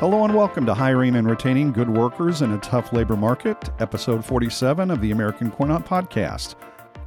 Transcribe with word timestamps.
Hello 0.00 0.22
and 0.22 0.32
welcome 0.32 0.64
to 0.64 0.74
Hiring 0.74 1.16
and 1.16 1.28
Retaining 1.28 1.72
Good 1.72 1.90
Workers 1.90 2.40
in 2.40 2.52
a 2.52 2.58
Tough 2.58 2.92
Labor 2.92 3.16
Market, 3.16 3.68
episode 3.80 4.24
47 4.24 4.92
of 4.92 5.00
the 5.00 5.10
American 5.10 5.50
Coin 5.50 5.72
Op 5.72 5.88
Podcast. 5.88 6.54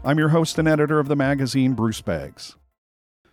I'm 0.03 0.19
your 0.19 0.27
host 0.27 0.59
and 0.59 0.67
editor 0.67 0.99
of 0.99 1.07
the 1.07 1.15
magazine, 1.15 1.71
Bruce 1.71 2.01
Beggs. 2.01 2.57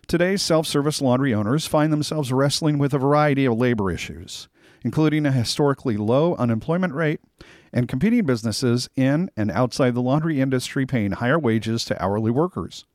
Today's 0.07 0.41
self 0.41 0.65
service 0.65 1.01
laundry 1.01 1.33
owners 1.33 1.67
find 1.67 1.91
themselves 1.91 2.31
wrestling 2.31 2.77
with 2.77 2.93
a 2.93 2.97
variety 2.97 3.43
of 3.43 3.57
labor 3.57 3.91
issues, 3.91 4.47
including 4.85 5.25
a 5.25 5.31
historically 5.33 5.97
low 5.97 6.35
unemployment 6.35 6.93
rate 6.93 7.19
and 7.73 7.89
competing 7.89 8.25
businesses 8.25 8.89
in 8.95 9.29
and 9.35 9.51
outside 9.51 9.93
the 9.93 10.01
laundry 10.01 10.39
industry 10.39 10.85
paying 10.85 11.11
higher 11.11 11.37
wages 11.37 11.83
to 11.83 12.01
hourly 12.01 12.31
workers. 12.31 12.85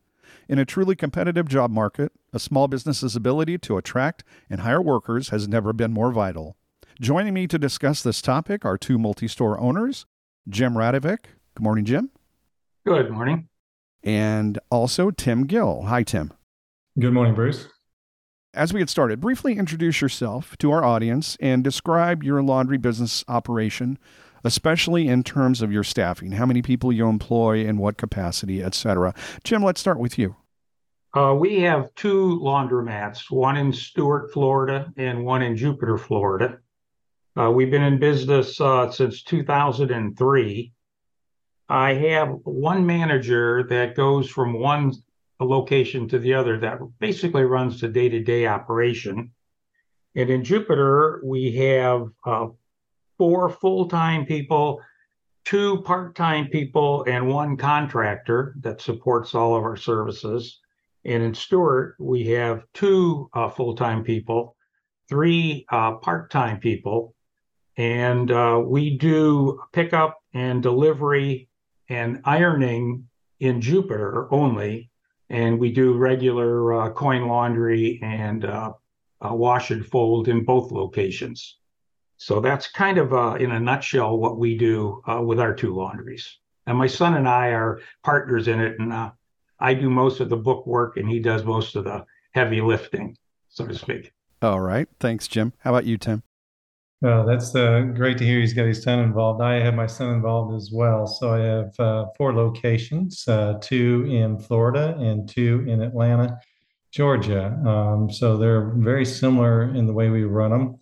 In 0.48 0.59
a 0.59 0.65
truly 0.65 0.95
competitive 0.95 1.48
job 1.48 1.71
market, 1.71 2.12
a 2.33 2.39
small 2.39 2.69
business's 2.69 3.16
ability 3.16 3.59
to 3.59 3.79
attract 3.79 4.25
and 4.51 4.61
hire 4.61 4.83
workers 4.83 5.30
has 5.30 5.48
never 5.48 5.73
been 5.73 5.93
more 5.93 6.12
vital. 6.12 6.57
Joining 7.01 7.34
me 7.34 7.47
to 7.47 7.59
discuss 7.59 8.03
this 8.03 8.20
topic 8.20 8.65
are 8.65 8.77
two 8.77 8.98
multi 8.98 9.27
store 9.27 9.59
owners, 9.59 10.07
Jim 10.48 10.75
Radovic. 10.75 11.25
Good 11.55 11.62
morning, 11.62 11.84
Jim. 11.84 12.11
Good 12.84 13.11
morning. 13.11 13.48
And 14.03 14.59
also 14.70 15.11
Tim 15.11 15.47
Gill. 15.47 15.84
Hi, 15.84 16.03
Tim. 16.03 16.33
Good 16.98 17.15
morning, 17.15 17.34
Bruce. 17.34 17.69
As 18.53 18.73
we 18.73 18.79
get 18.79 18.91
started, 18.91 19.20
briefly 19.20 19.56
introduce 19.56 20.01
yourself 20.01 20.56
to 20.59 20.70
our 20.70 20.84
audience 20.84 21.37
and 21.41 21.65
describe 21.65 22.23
your 22.23 22.41
laundry 22.42 22.79
business 22.79 23.25
operation, 23.27 23.98
especially 24.45 25.09
in 25.09 25.25
terms 25.25 25.62
of 25.62 25.73
your 25.73 25.83
staffing, 25.83 26.33
how 26.33 26.47
many 26.47 26.62
people 26.62 26.93
you 26.93 27.09
employ, 27.09 27.65
in 27.65 27.79
what 27.79 27.97
capacity, 27.97 28.62
etc. 28.62 29.15
Jim, 29.43 29.65
let's 29.65 29.80
start 29.80 29.98
with 29.98 30.19
you. 30.19 30.36
Uh, 31.14 31.34
we 31.34 31.61
have 31.61 31.95
two 31.95 32.41
laundromats, 32.41 33.31
one 33.31 33.56
in 33.56 33.73
Stuart, 33.73 34.33
Florida, 34.33 34.92
and 34.97 35.25
one 35.25 35.42
in 35.42 35.56
Jupiter, 35.56 35.97
Florida. 35.97 36.59
Uh, 37.39 37.51
we've 37.51 37.70
been 37.70 37.83
in 37.83 37.98
business 37.98 38.61
uh, 38.61 38.91
since 38.91 39.23
2003. 39.23 40.73
I 41.69 41.95
have 41.95 42.29
one 42.45 42.84
manager 42.84 43.64
that 43.70 43.97
goes 43.97 44.29
from 44.29 44.61
one 44.61 44.92
location 45.41 46.08
to 46.08 46.19
the 46.19 46.34
other 46.34 46.58
that 46.58 46.79
basically 46.98 47.45
runs 47.45 47.81
the 47.81 47.89
day 47.89 48.08
to 48.08 48.23
day 48.23 48.47
operation. 48.47 49.33
And 50.14 50.31
in 50.31 50.45
Jupiter, 50.45 51.20
we 51.25 51.55
have 51.56 52.08
uh, 52.25 52.48
four 53.19 53.48
full 53.48 53.89
time 53.89 54.27
people, 54.27 54.81
two 55.45 55.83
part 55.83 56.15
time 56.15 56.48
people, 56.48 57.05
and 57.09 57.29
one 57.29 57.57
contractor 57.57 58.55
that 58.61 58.81
supports 58.81 59.34
all 59.34 59.55
of 59.55 59.62
our 59.62 59.77
services. 59.77 60.61
And 61.05 61.23
in 61.23 61.35
Stuart, 61.35 61.97
we 61.98 62.27
have 62.29 62.65
two 62.73 63.29
uh, 63.35 63.48
full 63.48 63.75
time 63.77 64.05
people, 64.05 64.57
three 65.09 65.67
uh, 65.70 65.97
part 65.97 66.31
time 66.31 66.61
people, 66.61 67.15
and 67.77 68.31
uh, 68.31 68.62
we 68.65 68.97
do 68.97 69.61
pickup 69.73 70.19
and 70.33 70.62
delivery 70.62 71.48
and 71.89 72.20
ironing 72.25 73.09
in 73.41 73.61
Jupiter 73.61 74.33
only 74.33 74.91
and 75.31 75.59
we 75.59 75.73
do 75.73 75.95
regular 75.95 76.75
uh, 76.75 76.91
coin 76.91 77.27
laundry 77.27 77.98
and 78.03 78.45
uh, 78.45 78.73
uh, 79.25 79.35
wash 79.35 79.70
and 79.70 79.85
fold 79.87 80.29
in 80.29 80.45
both 80.45 80.70
locations. 80.70 81.59
So 82.17 82.41
that's 82.41 82.70
kind 82.70 82.98
of 82.98 83.12
uh, 83.12 83.37
in 83.41 83.51
a 83.53 83.61
nutshell 83.61 84.17
what 84.19 84.39
we 84.39 84.57
do 84.57 85.03
uh, 85.07 85.20
with 85.20 85.41
our 85.41 85.55
two 85.55 85.75
laundries. 85.75 86.39
And 86.67 86.79
my 86.79 86.87
son 86.87 87.15
and 87.15 87.29
I 87.29 87.48
are 87.48 87.81
partners 88.03 88.48
in 88.48 88.61
it, 88.61 88.79
and 88.79 88.93
uh, 88.93 89.11
I 89.61 89.75
do 89.75 89.91
most 89.91 90.20
of 90.20 90.31
the 90.31 90.37
book 90.37 90.67
work, 90.67 90.97
and 90.97 91.09
he 91.09 91.20
does 91.20 91.45
most 91.45 91.77
of 91.77 91.85
the 91.85 92.05
heavy 92.33 92.61
lifting, 92.61 93.17
so 93.48 93.67
to 93.67 93.75
speak. 93.75 94.12
All 94.41 94.61
right, 94.61 94.89
thanks, 95.01 95.29
Jim. 95.29 95.53
How 95.58 95.70
about 95.70 95.85
you, 95.85 95.98
Tim? 95.98 96.23
Well, 97.05 97.27
that's 97.27 97.55
uh, 97.55 97.83
great 97.95 98.17
to 98.19 98.24
hear 98.24 98.41
he's 98.41 98.55
got 98.55 98.64
his 98.64 98.83
son 98.83 99.01
involved. 99.01 99.42
I 99.42 99.61
have 99.61 99.74
my 99.74 99.86
son 99.86 100.14
involved 100.14 100.55
as 100.55 100.70
well. 100.73 101.07
So 101.07 101.35
I 101.35 101.41
have 101.41 101.79
uh, 101.79 102.07
four 102.17 102.33
locations 102.33 103.29
uh, 103.29 103.58
two 103.61 104.07
in 104.08 104.39
Florida 104.39 104.97
and 104.98 105.29
two 105.29 105.67
in 105.69 105.83
Atlanta, 105.83 106.39
Georgia. 106.92 107.48
Um, 107.67 108.11
so 108.11 108.39
they're 108.39 108.70
very 108.77 109.05
similar 109.05 109.74
in 109.74 109.86
the 109.86 109.92
way 109.92 110.08
we 110.08 110.24
run 110.24 110.51
them. 110.51 110.79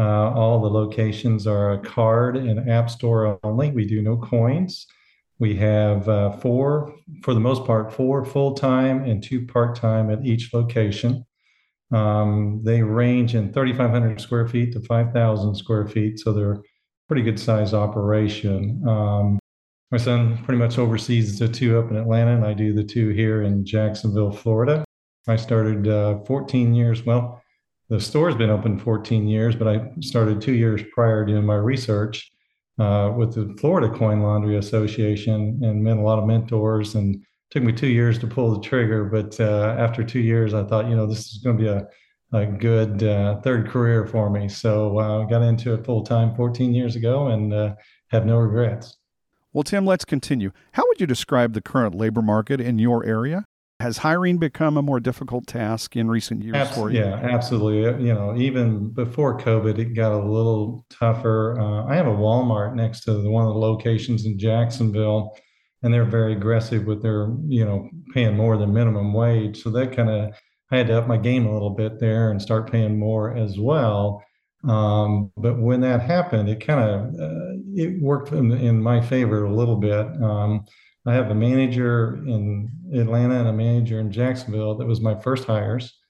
Uh, 0.00 0.32
all 0.32 0.62
the 0.62 0.70
locations 0.70 1.46
are 1.46 1.72
a 1.72 1.78
card 1.78 2.34
and 2.34 2.70
app 2.70 2.88
store 2.88 3.38
only. 3.42 3.70
We 3.70 3.84
do 3.84 4.00
no 4.00 4.16
coins. 4.16 4.86
We 5.38 5.54
have 5.56 6.08
uh, 6.08 6.32
four, 6.38 6.94
for 7.22 7.34
the 7.34 7.40
most 7.40 7.66
part, 7.66 7.92
four 7.92 8.24
full 8.24 8.54
time 8.54 9.04
and 9.04 9.22
two 9.22 9.46
part 9.46 9.76
time 9.76 10.10
at 10.10 10.24
each 10.24 10.54
location. 10.54 11.26
Um, 11.92 12.62
they 12.64 12.82
range 12.82 13.34
in 13.34 13.52
3,500 13.52 14.18
square 14.22 14.48
feet 14.48 14.72
to 14.72 14.80
5,000 14.80 15.54
square 15.54 15.86
feet, 15.86 16.18
so 16.18 16.32
they're 16.32 16.62
pretty 17.06 17.22
good 17.22 17.38
size 17.38 17.74
operation. 17.74 18.82
Um, 18.88 19.38
my 19.90 19.98
son 19.98 20.42
pretty 20.44 20.58
much 20.58 20.78
oversees 20.78 21.38
the 21.38 21.48
two 21.48 21.78
up 21.78 21.90
in 21.90 21.98
Atlanta, 21.98 22.36
and 22.36 22.46
I 22.46 22.54
do 22.54 22.72
the 22.72 22.84
two 22.84 23.10
here 23.10 23.42
in 23.42 23.66
Jacksonville, 23.66 24.32
Florida. 24.32 24.82
I 25.28 25.36
started 25.36 25.88
uh, 25.88 26.20
14 26.24 26.74
years. 26.74 27.04
Well, 27.04 27.42
the 27.90 28.00
store's 28.00 28.36
been 28.36 28.50
open 28.50 28.78
14 28.78 29.26
years, 29.26 29.56
but 29.56 29.66
I 29.66 29.90
started 30.00 30.40
two 30.40 30.54
years 30.54 30.80
prior 30.94 31.26
doing 31.26 31.44
my 31.44 31.56
research 31.56 32.30
uh, 32.78 33.12
with 33.16 33.34
the 33.34 33.54
Florida 33.58 33.90
Coin 33.90 34.22
Laundry 34.22 34.56
Association 34.56 35.60
and 35.62 35.82
met 35.82 35.96
a 35.96 36.00
lot 36.00 36.20
of 36.20 36.26
mentors 36.26 36.94
and 36.94 37.20
took 37.50 37.64
me 37.64 37.72
two 37.72 37.88
years 37.88 38.16
to 38.20 38.28
pull 38.28 38.54
the 38.54 38.60
trigger, 38.60 39.04
but 39.04 39.38
uh, 39.40 39.74
after 39.76 40.04
two 40.04 40.20
years, 40.20 40.54
I 40.54 40.62
thought, 40.62 40.88
you 40.88 40.94
know, 40.94 41.04
this 41.04 41.32
is 41.32 41.38
going 41.38 41.58
to 41.58 41.62
be 41.62 41.68
a, 41.68 41.88
a 42.32 42.46
good 42.46 43.02
uh, 43.02 43.40
third 43.40 43.68
career 43.68 44.06
for 44.06 44.30
me. 44.30 44.48
So 44.48 44.98
I 44.98 45.22
uh, 45.22 45.24
got 45.24 45.42
into 45.42 45.74
it 45.74 45.84
full 45.84 46.04
time 46.04 46.36
14 46.36 46.72
years 46.72 46.94
ago 46.94 47.26
and 47.26 47.52
uh, 47.52 47.74
have 48.12 48.24
no 48.24 48.38
regrets. 48.38 48.98
Well, 49.52 49.64
Tim, 49.64 49.84
let's 49.84 50.04
continue. 50.04 50.52
How 50.72 50.84
would 50.86 51.00
you 51.00 51.08
describe 51.08 51.54
the 51.54 51.60
current 51.60 51.96
labor 51.96 52.22
market 52.22 52.60
in 52.60 52.78
your 52.78 53.04
area? 53.04 53.46
Has 53.80 53.98
hiring 53.98 54.38
become 54.38 54.76
a 54.76 54.82
more 54.82 55.00
difficult 55.00 55.46
task 55.46 55.96
in 55.96 56.08
recent 56.08 56.42
years 56.42 56.54
Abs- 56.54 56.76
for 56.76 56.90
you? 56.90 57.00
Yeah, 57.00 57.14
absolutely. 57.14 58.06
You 58.06 58.14
know, 58.14 58.36
even 58.36 58.90
before 58.90 59.38
COVID, 59.38 59.78
it 59.78 59.94
got 59.94 60.12
a 60.12 60.22
little 60.22 60.86
tougher. 60.90 61.58
Uh, 61.58 61.86
I 61.86 61.96
have 61.96 62.06
a 62.06 62.10
Walmart 62.10 62.74
next 62.74 63.00
to 63.04 63.14
the, 63.14 63.30
one 63.30 63.46
of 63.46 63.54
the 63.54 63.58
locations 63.58 64.26
in 64.26 64.38
Jacksonville 64.38 65.34
and 65.82 65.92
they're 65.92 66.04
very 66.04 66.32
aggressive 66.32 66.86
with 66.86 67.02
their 67.02 67.34
you 67.46 67.64
know 67.64 67.88
paying 68.12 68.36
more 68.36 68.56
than 68.56 68.72
minimum 68.72 69.12
wage 69.12 69.62
so 69.62 69.70
that 69.70 69.94
kind 69.94 70.10
of 70.10 70.34
i 70.70 70.76
had 70.76 70.86
to 70.86 70.98
up 70.98 71.06
my 71.06 71.16
game 71.16 71.46
a 71.46 71.52
little 71.52 71.70
bit 71.70 71.98
there 71.98 72.30
and 72.30 72.40
start 72.40 72.70
paying 72.70 72.98
more 72.98 73.34
as 73.36 73.58
well 73.58 74.22
um, 74.68 75.32
but 75.38 75.58
when 75.58 75.80
that 75.80 76.02
happened 76.02 76.48
it 76.48 76.64
kind 76.64 76.80
of 76.80 77.00
uh, 77.14 77.56
it 77.74 78.00
worked 78.00 78.32
in, 78.32 78.52
in, 78.52 78.82
my 78.82 79.00
favor 79.00 79.44
a 79.44 79.54
little 79.54 79.76
bit 79.76 80.06
um, 80.22 80.64
i 81.06 81.12
have 81.12 81.30
a 81.30 81.34
manager 81.34 82.16
in 82.26 82.70
atlanta 82.94 83.38
and 83.38 83.48
a 83.48 83.52
manager 83.52 84.00
in 84.00 84.10
jacksonville 84.10 84.76
that 84.76 84.86
was 84.86 85.00
my 85.00 85.14
first 85.20 85.44
hires 85.44 86.00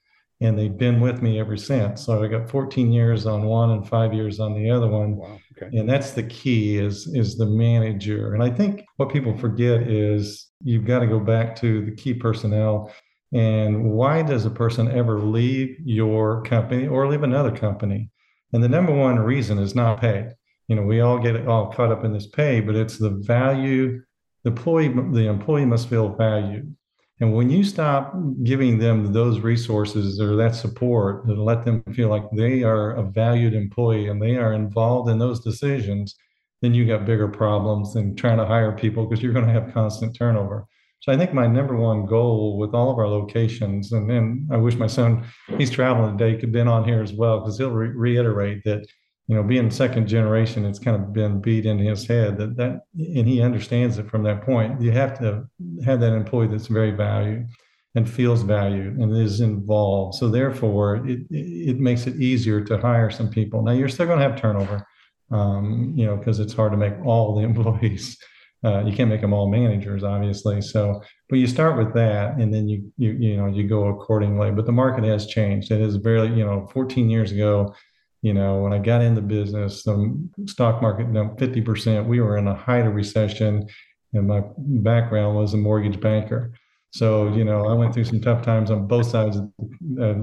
and 0.42 0.58
they've 0.58 0.76
been 0.76 1.00
with 1.00 1.20
me 1.20 1.38
ever 1.38 1.56
since. 1.56 2.06
So 2.06 2.22
I 2.22 2.26
got 2.26 2.48
14 2.48 2.90
years 2.90 3.26
on 3.26 3.44
one 3.44 3.72
and 3.72 3.86
five 3.86 4.14
years 4.14 4.40
on 4.40 4.54
the 4.54 4.70
other 4.70 4.86
one. 4.86 5.16
Wow. 5.16 5.38
Okay. 5.56 5.76
And 5.76 5.88
that's 5.88 6.12
the 6.12 6.22
key 6.22 6.78
is 6.78 7.06
is 7.08 7.36
the 7.36 7.46
manager. 7.46 8.34
And 8.34 8.42
I 8.42 8.50
think 8.50 8.84
what 8.96 9.12
people 9.12 9.36
forget 9.36 9.82
is 9.82 10.48
you've 10.62 10.86
got 10.86 11.00
to 11.00 11.06
go 11.06 11.20
back 11.20 11.54
to 11.56 11.84
the 11.84 11.92
key 11.92 12.14
personnel. 12.14 12.92
And 13.32 13.92
why 13.92 14.22
does 14.22 14.46
a 14.46 14.50
person 14.50 14.90
ever 14.90 15.20
leave 15.20 15.76
your 15.84 16.42
company 16.42 16.88
or 16.88 17.06
leave 17.06 17.22
another 17.22 17.54
company? 17.54 18.10
And 18.52 18.64
the 18.64 18.68
number 18.68 18.92
one 18.92 19.18
reason 19.18 19.58
is 19.58 19.74
not 19.74 20.00
pay. 20.00 20.30
You 20.68 20.76
know, 20.76 20.82
we 20.82 21.00
all 21.00 21.18
get 21.18 21.46
all 21.46 21.70
caught 21.70 21.92
up 21.92 22.04
in 22.04 22.12
this 22.12 22.26
pay, 22.26 22.60
but 22.60 22.74
it's 22.74 22.96
the 22.96 23.10
value. 23.10 24.02
The 24.44 24.50
employee, 24.50 24.88
the 24.88 25.28
employee 25.28 25.66
must 25.66 25.88
feel 25.88 26.08
valued. 26.08 26.74
And 27.20 27.34
when 27.34 27.50
you 27.50 27.64
stop 27.64 28.14
giving 28.44 28.78
them 28.78 29.12
those 29.12 29.40
resources 29.40 30.20
or 30.20 30.36
that 30.36 30.54
support 30.54 31.26
and 31.26 31.44
let 31.44 31.66
them 31.66 31.82
feel 31.92 32.08
like 32.08 32.24
they 32.32 32.62
are 32.62 32.92
a 32.92 33.02
valued 33.02 33.52
employee 33.52 34.08
and 34.08 34.22
they 34.22 34.36
are 34.36 34.54
involved 34.54 35.10
in 35.10 35.18
those 35.18 35.40
decisions, 35.40 36.16
then 36.62 36.72
you 36.72 36.86
got 36.86 37.04
bigger 37.04 37.28
problems 37.28 37.92
than 37.92 38.16
trying 38.16 38.38
to 38.38 38.46
hire 38.46 38.72
people 38.72 39.06
because 39.06 39.22
you're 39.22 39.34
going 39.34 39.46
to 39.46 39.52
have 39.52 39.74
constant 39.74 40.16
turnover. 40.16 40.66
So 41.00 41.12
I 41.12 41.16
think 41.16 41.32
my 41.32 41.46
number 41.46 41.76
one 41.76 42.04
goal 42.06 42.58
with 42.58 42.74
all 42.74 42.90
of 42.90 42.98
our 42.98 43.08
locations, 43.08 43.92
and 43.92 44.08
then 44.08 44.46
I 44.50 44.58
wish 44.58 44.76
my 44.76 44.86
son, 44.86 45.24
he's 45.56 45.70
traveling 45.70 46.16
today, 46.16 46.38
could 46.38 46.52
been 46.52 46.68
on 46.68 46.84
here 46.84 47.02
as 47.02 47.12
well 47.12 47.40
because 47.40 47.56
he'll 47.56 47.70
re- 47.70 47.88
reiterate 47.88 48.64
that 48.64 48.86
you 49.30 49.36
know, 49.36 49.44
being 49.44 49.70
second 49.70 50.08
generation, 50.08 50.64
it's 50.64 50.80
kind 50.80 50.96
of 50.96 51.12
been 51.12 51.40
beat 51.40 51.64
into 51.64 51.84
his 51.84 52.04
head 52.04 52.36
that 52.38 52.56
that, 52.56 52.80
and 52.98 53.28
he 53.28 53.40
understands 53.40 53.96
it 53.96 54.10
from 54.10 54.24
that 54.24 54.42
point. 54.42 54.80
You 54.80 54.90
have 54.90 55.16
to 55.20 55.48
have 55.84 56.00
that 56.00 56.14
employee 56.14 56.48
that's 56.48 56.66
very 56.66 56.90
valued 56.90 57.46
and 57.94 58.10
feels 58.10 58.42
valued 58.42 58.96
and 58.96 59.16
is 59.16 59.40
involved. 59.40 60.16
So 60.16 60.28
therefore, 60.28 61.06
it 61.06 61.20
it 61.30 61.78
makes 61.78 62.08
it 62.08 62.16
easier 62.16 62.60
to 62.64 62.78
hire 62.78 63.08
some 63.08 63.30
people. 63.30 63.62
Now 63.62 63.70
you're 63.70 63.88
still 63.88 64.06
going 64.06 64.18
to 64.18 64.28
have 64.28 64.34
turnover, 64.34 64.84
um, 65.30 65.92
you 65.94 66.06
know, 66.06 66.16
because 66.16 66.40
it's 66.40 66.52
hard 66.52 66.72
to 66.72 66.76
make 66.76 66.94
all 67.04 67.36
the 67.36 67.42
employees. 67.50 68.18
Uh, 68.64 68.84
you 68.84 68.92
can't 68.92 69.08
make 69.08 69.20
them 69.20 69.32
all 69.32 69.48
managers, 69.48 70.02
obviously. 70.02 70.60
So, 70.60 71.00
but 71.28 71.38
you 71.38 71.46
start 71.46 71.78
with 71.78 71.94
that, 71.94 72.34
and 72.40 72.52
then 72.52 72.68
you 72.68 72.92
you 72.96 73.12
you 73.12 73.36
know 73.36 73.46
you 73.46 73.68
go 73.68 73.86
accordingly. 73.90 74.50
But 74.50 74.66
the 74.66 74.72
market 74.72 75.04
has 75.04 75.28
changed. 75.28 75.70
It 75.70 75.80
is 75.80 75.94
very 75.94 76.26
you 76.36 76.44
know 76.44 76.68
14 76.72 77.08
years 77.08 77.30
ago 77.30 77.72
You 78.22 78.34
know, 78.34 78.60
when 78.60 78.72
I 78.72 78.78
got 78.78 79.00
into 79.00 79.22
business, 79.22 79.82
the 79.82 80.28
stock 80.46 80.82
market 80.82 81.12
dumped 81.12 81.40
50%. 81.40 82.06
We 82.06 82.20
were 82.20 82.36
in 82.36 82.48
a 82.48 82.54
height 82.54 82.86
of 82.86 82.94
recession, 82.94 83.66
and 84.12 84.28
my 84.28 84.42
background 84.56 85.36
was 85.36 85.54
a 85.54 85.56
mortgage 85.56 86.00
banker. 86.00 86.52
So, 86.92 87.32
you 87.34 87.44
know, 87.44 87.66
I 87.66 87.72
went 87.72 87.94
through 87.94 88.04
some 88.04 88.20
tough 88.20 88.42
times 88.42 88.70
on 88.70 88.86
both 88.86 89.06
sides 89.06 89.36
of 89.36 89.48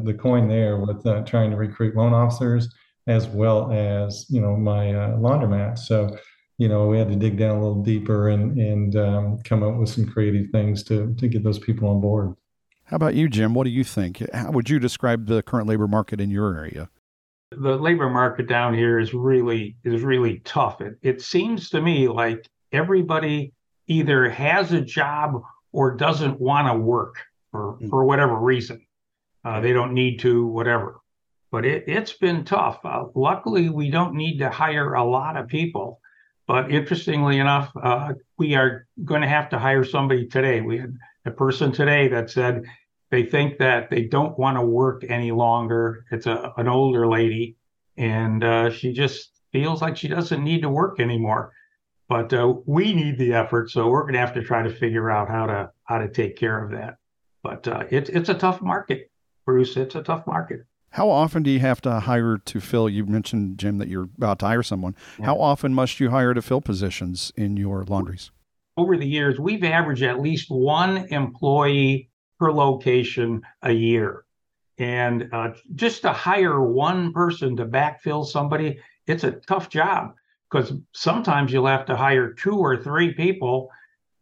the 0.05 0.17
coin 0.19 0.47
there 0.47 0.77
with 0.77 1.05
uh, 1.05 1.21
trying 1.21 1.49
to 1.51 1.57
recruit 1.57 1.95
loan 1.95 2.13
officers 2.13 2.73
as 3.07 3.25
well 3.27 3.71
as, 3.71 4.25
you 4.29 4.41
know, 4.41 4.55
my 4.57 4.93
uh, 4.93 5.11
laundromat. 5.17 5.77
So, 5.77 6.17
you 6.57 6.67
know, 6.67 6.87
we 6.87 6.97
had 6.97 7.07
to 7.09 7.15
dig 7.15 7.37
down 7.37 7.57
a 7.57 7.61
little 7.61 7.83
deeper 7.83 8.29
and 8.29 8.57
and 8.59 8.95
um, 8.95 9.39
come 9.43 9.63
up 9.63 9.75
with 9.75 9.89
some 9.89 10.05
creative 10.05 10.49
things 10.51 10.83
to 10.83 11.15
to 11.15 11.27
get 11.27 11.43
those 11.43 11.59
people 11.59 11.87
on 11.89 12.01
board. 12.01 12.35
How 12.85 12.95
about 12.95 13.15
you, 13.15 13.29
Jim? 13.29 13.53
What 13.53 13.65
do 13.65 13.69
you 13.69 13.83
think? 13.83 14.23
How 14.33 14.51
would 14.51 14.69
you 14.69 14.79
describe 14.79 15.27
the 15.27 15.43
current 15.43 15.67
labor 15.67 15.87
market 15.87 16.19
in 16.19 16.31
your 16.31 16.55
area? 16.55 16.89
The 17.59 17.75
labor 17.77 18.09
market 18.09 18.47
down 18.47 18.73
here 18.73 18.99
is 18.99 19.13
really 19.13 19.77
is 19.83 20.01
really 20.01 20.39
tough. 20.39 20.81
It 20.81 20.97
it 21.01 21.21
seems 21.21 21.69
to 21.69 21.81
me 21.81 22.07
like 22.07 22.47
everybody 22.71 23.53
either 23.87 24.29
has 24.29 24.71
a 24.71 24.81
job 24.81 25.41
or 25.71 25.95
doesn't 25.95 26.39
want 26.39 26.67
to 26.67 26.77
work 26.77 27.15
for 27.51 27.77
mm. 27.81 27.89
for 27.89 28.05
whatever 28.05 28.35
reason. 28.35 28.85
Uh, 29.43 29.61
they 29.61 29.71
don't 29.71 29.93
need 29.93 30.19
to, 30.19 30.45
whatever. 30.45 30.99
But 31.51 31.65
it 31.65 31.85
it's 31.87 32.13
been 32.13 32.43
tough. 32.43 32.79
Uh, 32.83 33.05
luckily, 33.15 33.69
we 33.69 33.89
don't 33.89 34.15
need 34.15 34.39
to 34.39 34.49
hire 34.49 34.93
a 34.93 35.03
lot 35.03 35.37
of 35.37 35.47
people 35.47 36.01
but 36.47 36.71
interestingly 36.71 37.39
enough, 37.39 37.71
uh, 37.75 38.13
we 38.37 38.55
are 38.55 38.87
going 39.03 39.21
to 39.21 39.27
have 39.27 39.49
to 39.49 39.59
hire 39.59 39.83
somebody 39.83 40.25
today. 40.25 40.61
We 40.61 40.77
had 40.77 40.95
a 41.25 41.31
person 41.31 41.73
today 41.73 42.07
that 42.07 42.29
said 42.29 42.63
they 43.09 43.23
think 43.23 43.57
that 43.59 43.89
they 43.89 44.03
don't 44.03 44.37
want 44.37 44.57
to 44.57 44.61
work 44.61 45.03
any 45.07 45.31
longer. 45.31 46.05
It's 46.11 46.25
a, 46.25 46.53
an 46.57 46.67
older 46.67 47.07
lady, 47.07 47.57
and 47.95 48.43
uh, 48.43 48.69
she 48.69 48.93
just 48.93 49.31
feels 49.51 49.81
like 49.81 49.97
she 49.97 50.07
doesn't 50.07 50.43
need 50.43 50.61
to 50.61 50.69
work 50.69 50.99
anymore. 50.99 51.53
But 52.09 52.33
uh, 52.33 52.53
we 52.65 52.93
need 52.93 53.17
the 53.17 53.33
effort, 53.33 53.69
so 53.69 53.89
we're 53.89 54.03
going 54.03 54.13
to 54.13 54.19
have 54.19 54.33
to 54.33 54.43
try 54.43 54.63
to 54.63 54.69
figure 54.69 55.11
out 55.11 55.29
how 55.29 55.45
to 55.45 55.71
how 55.83 55.97
to 55.97 56.09
take 56.09 56.37
care 56.37 56.63
of 56.63 56.71
that. 56.71 56.97
But 57.43 57.67
uh, 57.67 57.83
it's 57.89 58.09
it's 58.09 58.29
a 58.29 58.33
tough 58.33 58.61
market, 58.61 59.11
Bruce. 59.45 59.75
It's 59.77 59.95
a 59.95 60.03
tough 60.03 60.25
market. 60.25 60.61
How 60.91 61.09
often 61.09 61.43
do 61.43 61.51
you 61.51 61.59
have 61.59 61.81
to 61.81 61.99
hire 61.99 62.37
to 62.37 62.61
fill? 62.61 62.89
You 62.89 63.05
mentioned, 63.05 63.57
Jim, 63.57 63.77
that 63.77 63.89
you're 63.89 64.09
about 64.17 64.39
to 64.39 64.47
hire 64.47 64.63
someone. 64.63 64.95
Yeah. 65.19 65.25
How 65.25 65.39
often 65.39 65.73
must 65.73 65.99
you 65.99 66.09
hire 66.09 66.33
to 66.33 66.41
fill 66.41 66.61
positions 66.61 67.31
in 67.35 67.57
your 67.57 67.83
laundries? 67.83 68.31
Over 68.77 68.95
the 68.95 69.07
years, 69.07 69.39
we've 69.39 69.63
averaged 69.63 70.03
at 70.03 70.21
least 70.21 70.49
one 70.49 71.07
employee 71.09 72.09
per 72.39 72.51
location 72.51 73.41
a 73.61 73.71
year. 73.71 74.25
And 74.77 75.29
uh, 75.33 75.53
just 75.75 76.03
to 76.03 76.11
hire 76.11 76.61
one 76.61 77.11
person 77.11 77.55
to 77.57 77.65
backfill 77.65 78.25
somebody, 78.25 78.79
it's 79.07 79.23
a 79.23 79.31
tough 79.31 79.69
job 79.69 80.13
because 80.49 80.73
sometimes 80.93 81.51
you'll 81.51 81.67
have 81.67 81.85
to 81.87 81.95
hire 81.95 82.33
two 82.33 82.57
or 82.57 82.77
three 82.77 83.13
people 83.13 83.69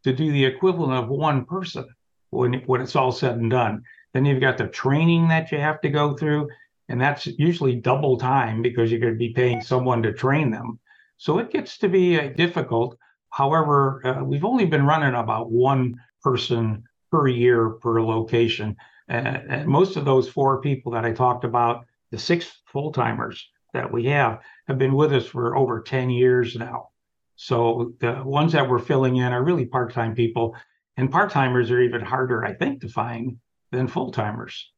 to 0.04 0.14
do 0.14 0.32
the 0.32 0.46
equivalent 0.46 0.94
of 0.94 1.10
one 1.10 1.46
person 1.46 1.86
when, 2.30 2.54
when 2.66 2.82
it's 2.82 2.96
all 2.96 3.12
said 3.12 3.38
and 3.38 3.52
done. 3.52 3.84
Then 4.14 4.26
you've 4.26 4.42
got 4.42 4.58
the 4.58 4.68
training 4.68 5.28
that 5.28 5.52
you 5.52 5.58
have 5.58 5.82
to 5.82 5.90
go 5.90 6.16
through 6.16 6.48
and 6.88 7.02
that's 7.02 7.26
usually 7.26 7.76
double 7.76 8.18
time 8.18 8.62
because 8.62 8.92
you're 8.92 9.00
going 9.00 9.14
to 9.14 9.20
be 9.20 9.34
paying 9.34 9.62
someone 9.62 10.04
to 10.04 10.14
train 10.14 10.52
them. 10.52 10.80
So 11.18 11.40
it 11.40 11.52
gets 11.52 11.78
to 11.80 11.90
be 11.90 12.20
uh, 12.20 12.30
difficult. 12.30 12.98
However, 13.32 14.02
uh, 14.06 14.24
we've 14.24 14.46
only 14.46 14.66
been 14.66 14.86
running 14.86 15.16
about 15.16 15.52
one 15.52 15.96
person 16.22 16.84
per 17.16 17.28
year 17.30 17.70
per 17.70 18.02
location. 18.02 18.76
and 19.08 19.66
most 19.68 19.96
of 19.96 20.04
those 20.04 20.28
four 20.28 20.60
people 20.60 20.92
that 20.92 21.06
I 21.06 21.14
talked 21.14 21.46
about, 21.46 21.86
the 22.12 22.18
six 22.18 22.62
full 22.66 22.92
timers 22.92 23.48
that 23.74 23.90
we 23.90 24.06
have, 24.06 24.42
have 24.68 24.78
been 24.78 24.96
with 24.96 25.14
us 25.14 25.26
for 25.26 25.56
over 25.56 25.82
10 25.82 26.10
years 26.10 26.56
now. 26.58 26.90
So 27.38 27.94
the 28.00 28.22
ones 28.26 28.52
that 28.52 28.70
we're 28.70 28.80
filling 28.80 29.16
in 29.18 29.32
are 29.32 29.44
really 29.44 29.66
part 29.66 29.94
time 29.94 30.14
people. 30.14 30.56
And 30.98 31.10
part 31.10 31.32
timers 31.32 31.72
are 31.72 31.80
even 31.80 32.02
harder, 32.02 32.44
I 32.44 32.54
think, 32.54 32.82
to 32.82 32.90
find 32.90 33.38
than 33.72 33.88
full 33.88 34.12
timers. 34.12 34.72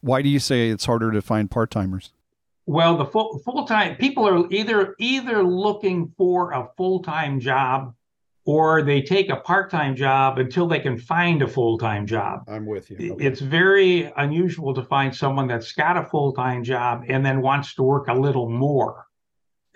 Why 0.00 0.22
do 0.22 0.28
you 0.30 0.38
say 0.38 0.70
it's 0.70 0.86
harder 0.86 1.10
to 1.12 1.20
find 1.20 1.50
part 1.50 1.70
timers? 1.70 2.12
Well, 2.66 2.96
the 2.96 3.06
full 3.06 3.38
full 3.44 3.66
time 3.66 3.96
people 3.96 4.26
are 4.26 4.46
either 4.50 4.94
either 4.98 5.42
looking 5.42 6.12
for 6.16 6.52
a 6.52 6.68
full 6.78 7.02
time 7.02 7.40
job 7.40 7.94
or 8.46 8.82
they 8.82 9.00
take 9.00 9.30
a 9.30 9.36
part 9.36 9.70
time 9.70 9.96
job 9.96 10.38
until 10.38 10.66
they 10.66 10.80
can 10.80 10.98
find 10.98 11.42
a 11.42 11.48
full 11.48 11.78
time 11.78 12.06
job. 12.06 12.44
I'm 12.48 12.66
with 12.66 12.90
you. 12.90 13.14
Okay. 13.14 13.24
It's 13.24 13.40
very 13.40 14.12
unusual 14.16 14.74
to 14.74 14.82
find 14.82 15.14
someone 15.14 15.46
that's 15.48 15.72
got 15.72 15.96
a 15.96 16.04
full 16.04 16.32
time 16.32 16.62
job 16.62 17.04
and 17.08 17.24
then 17.24 17.40
wants 17.40 17.74
to 17.74 17.82
work 17.82 18.08
a 18.08 18.14
little 18.14 18.48
more. 18.48 19.06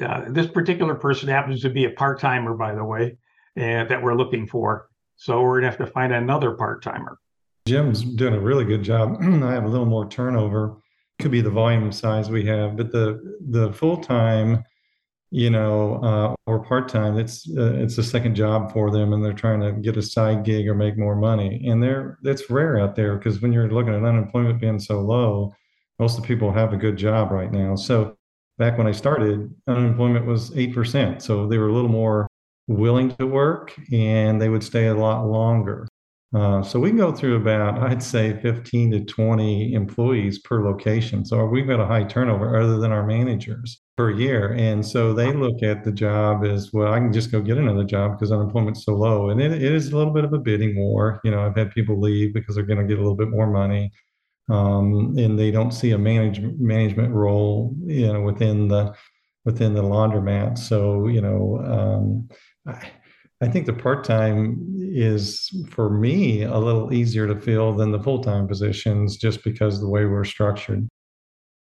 Uh, 0.00 0.24
this 0.28 0.46
particular 0.46 0.94
person 0.94 1.28
happens 1.28 1.60
to 1.62 1.70
be 1.70 1.86
a 1.86 1.90
part 1.90 2.20
timer, 2.20 2.54
by 2.54 2.74
the 2.74 2.84
way, 2.84 3.16
uh, 3.56 3.84
that 3.84 4.00
we're 4.00 4.14
looking 4.14 4.46
for. 4.46 4.88
So 5.16 5.42
we're 5.42 5.60
gonna 5.60 5.70
have 5.70 5.78
to 5.78 5.86
find 5.86 6.12
another 6.12 6.52
part 6.52 6.82
timer. 6.82 7.18
Jim's 7.66 8.02
doing 8.02 8.34
a 8.34 8.40
really 8.40 8.64
good 8.64 8.82
job. 8.82 9.16
I 9.22 9.52
have 9.52 9.64
a 9.64 9.68
little 9.68 9.86
more 9.86 10.08
turnover. 10.08 10.76
Could 11.18 11.32
be 11.32 11.40
the 11.40 11.50
volume 11.50 11.90
size 11.90 12.30
we 12.30 12.44
have, 12.44 12.76
but 12.76 12.92
the 12.92 13.36
the 13.48 13.72
full 13.72 13.96
time, 13.96 14.62
you 15.30 15.50
know, 15.50 15.96
uh, 16.02 16.34
or 16.46 16.64
part 16.64 16.88
time, 16.88 17.18
it's 17.18 17.48
uh, 17.56 17.74
it's 17.74 17.98
a 17.98 18.02
second 18.02 18.34
job 18.34 18.72
for 18.72 18.90
them, 18.90 19.12
and 19.12 19.22
they're 19.24 19.32
trying 19.32 19.60
to 19.60 19.72
get 19.72 19.96
a 19.96 20.02
side 20.02 20.44
gig 20.44 20.66
or 20.66 20.74
make 20.74 20.96
more 20.96 21.16
money. 21.16 21.62
And 21.68 21.82
they're 21.82 22.18
that's 22.22 22.48
rare 22.50 22.78
out 22.78 22.96
there 22.96 23.16
because 23.16 23.40
when 23.40 23.52
you're 23.52 23.70
looking 23.70 23.94
at 23.94 24.04
unemployment 24.04 24.60
being 24.60 24.78
so 24.78 25.00
low, 25.00 25.54
most 25.98 26.16
of 26.16 26.22
the 26.22 26.28
people 26.28 26.52
have 26.52 26.72
a 26.72 26.78
good 26.78 26.96
job 26.96 27.30
right 27.30 27.52
now. 27.52 27.74
So 27.76 28.16
back 28.56 28.78
when 28.78 28.86
I 28.86 28.92
started, 28.92 29.54
unemployment 29.66 30.24
was 30.24 30.56
eight 30.56 30.74
percent, 30.74 31.22
so 31.22 31.46
they 31.46 31.58
were 31.58 31.68
a 31.68 31.72
little 31.74 31.90
more 31.90 32.26
willing 32.66 33.14
to 33.16 33.26
work, 33.26 33.74
and 33.92 34.40
they 34.40 34.48
would 34.48 34.64
stay 34.64 34.86
a 34.86 34.94
lot 34.94 35.26
longer. 35.26 35.86
Uh, 36.34 36.62
so 36.62 36.78
we 36.78 36.90
go 36.90 37.12
through 37.12 37.36
about, 37.36 37.78
I'd 37.82 38.02
say, 38.02 38.38
15 38.40 38.90
to 38.92 39.04
20 39.04 39.72
employees 39.72 40.38
per 40.40 40.62
location. 40.62 41.24
So 41.24 41.44
we've 41.46 41.66
got 41.66 41.80
a 41.80 41.86
high 41.86 42.04
turnover 42.04 42.60
other 42.60 42.78
than 42.78 42.92
our 42.92 43.06
managers 43.06 43.80
per 43.98 44.10
year. 44.10 44.52
And 44.52 44.86
so 44.86 45.12
they 45.12 45.32
look 45.32 45.60
at 45.64 45.82
the 45.82 45.90
job 45.90 46.44
as 46.44 46.72
well, 46.72 46.92
I 46.92 47.00
can 47.00 47.12
just 47.12 47.32
go 47.32 47.42
get 47.42 47.58
another 47.58 47.82
job 47.82 48.12
because 48.12 48.30
unemployment's 48.30 48.84
so 48.84 48.94
low. 48.94 49.30
And 49.30 49.40
it, 49.40 49.52
it 49.52 49.72
is 49.72 49.90
a 49.90 49.96
little 49.96 50.12
bit 50.12 50.24
of 50.24 50.32
a 50.32 50.38
bidding 50.38 50.76
war. 50.76 51.20
You 51.24 51.32
know, 51.32 51.44
I've 51.44 51.56
had 51.56 51.72
people 51.72 52.00
leave 52.00 52.32
because 52.32 52.54
they're 52.54 52.64
going 52.64 52.78
to 52.78 52.86
get 52.86 52.98
a 52.98 53.02
little 53.02 53.16
bit 53.16 53.28
more 53.28 53.50
money. 53.50 53.90
Um, 54.48 55.16
and 55.18 55.36
they 55.36 55.50
don't 55.50 55.72
see 55.72 55.90
a 55.90 55.98
manage, 55.98 56.40
management 56.40 57.12
role, 57.12 57.74
you 57.86 58.12
know, 58.12 58.22
within 58.22 58.68
the 58.68 58.94
within 59.44 59.74
the 59.74 59.82
laundromat. 59.82 60.58
So, 60.58 61.08
you 61.08 61.20
know, 61.20 61.60
um, 61.64 62.28
I, 62.72 62.90
I 63.42 63.48
think 63.48 63.66
the 63.66 63.72
part 63.72 64.04
time 64.04 64.64
is 64.78 65.50
for 65.70 65.90
me 65.90 66.44
a 66.44 66.58
little 66.58 66.94
easier 66.94 67.26
to 67.26 67.40
fill 67.40 67.74
than 67.74 67.90
the 67.90 68.02
full 68.02 68.22
time 68.22 68.46
positions 68.46 69.16
just 69.16 69.42
because 69.42 69.80
the 69.80 69.88
way 69.88 70.04
we're 70.04 70.24
structured. 70.24 70.88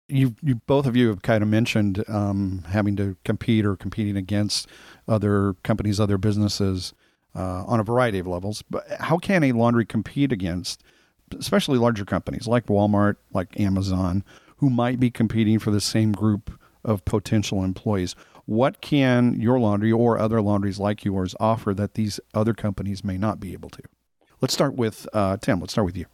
You, 0.08 0.36
you 0.44 0.56
both 0.68 0.86
of 0.86 0.96
you 0.96 1.08
have 1.08 1.24
kind 1.24 1.42
of 1.42 1.50
mentioned 1.50 2.04
um, 2.08 2.64
having 2.70 2.96
to 2.98 3.18
compete 3.26 3.66
or 3.66 3.76
competing 3.76 4.16
against 4.16 4.68
other 5.08 5.56
companies, 5.64 6.00
other 6.00 6.18
businesses 6.18 6.94
uh, 7.36 7.64
on 7.66 7.80
a 7.80 7.84
variety 7.84 8.20
of 8.20 8.28
levels. 8.28 8.64
But 8.70 8.86
how 9.00 9.18
can 9.18 9.44
a 9.44 9.52
laundry 9.52 9.86
compete 9.86 10.32
against, 10.32 10.84
especially 11.38 11.78
larger 11.78 12.06
companies 12.06 12.48
like 12.48 12.68
Walmart, 12.68 13.16
like 13.34 13.60
Amazon, 13.60 14.24
who 14.58 14.70
might 14.70 15.00
be 15.00 15.10
competing 15.10 15.60
for 15.60 15.72
the 15.72 15.82
same 15.82 16.12
group 16.12 16.52
of 16.84 17.04
potential 17.06 17.64
employees? 17.64 18.16
What 18.46 18.82
can 18.82 19.40
your 19.42 19.60
laundry 19.60 19.92
or 19.92 20.20
other 20.20 20.40
laundries 20.42 20.80
like 20.80 21.04
yours 21.04 21.36
offer 21.40 21.74
that 21.74 21.96
these 21.96 22.20
other 22.34 22.54
companies 22.54 23.04
may 23.04 23.18
not 23.18 23.40
be 23.40 23.54
able 23.54 23.72
to? 23.72 23.82
Let's 24.40 24.54
start 24.54 24.76
with 24.76 25.08
uh, 25.14 25.38
Tim. 25.38 25.60
Let's 25.60 25.74
start 25.74 25.86
with 25.86 25.98
you. 25.98 26.06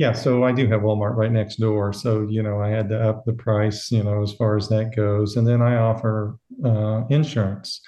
Yeah, 0.00 0.14
so 0.14 0.44
I 0.44 0.52
do 0.52 0.66
have 0.68 0.80
Walmart 0.80 1.14
right 1.14 1.30
next 1.30 1.56
door. 1.56 1.92
So, 1.92 2.22
you 2.22 2.42
know, 2.42 2.58
I 2.58 2.70
had 2.70 2.88
to 2.88 2.98
up 2.98 3.26
the 3.26 3.34
price, 3.34 3.92
you 3.92 4.02
know, 4.02 4.22
as 4.22 4.32
far 4.32 4.56
as 4.56 4.66
that 4.70 4.96
goes. 4.96 5.36
And 5.36 5.46
then 5.46 5.60
I 5.60 5.76
offer 5.76 6.38
uh, 6.64 7.02
insurance. 7.10 7.82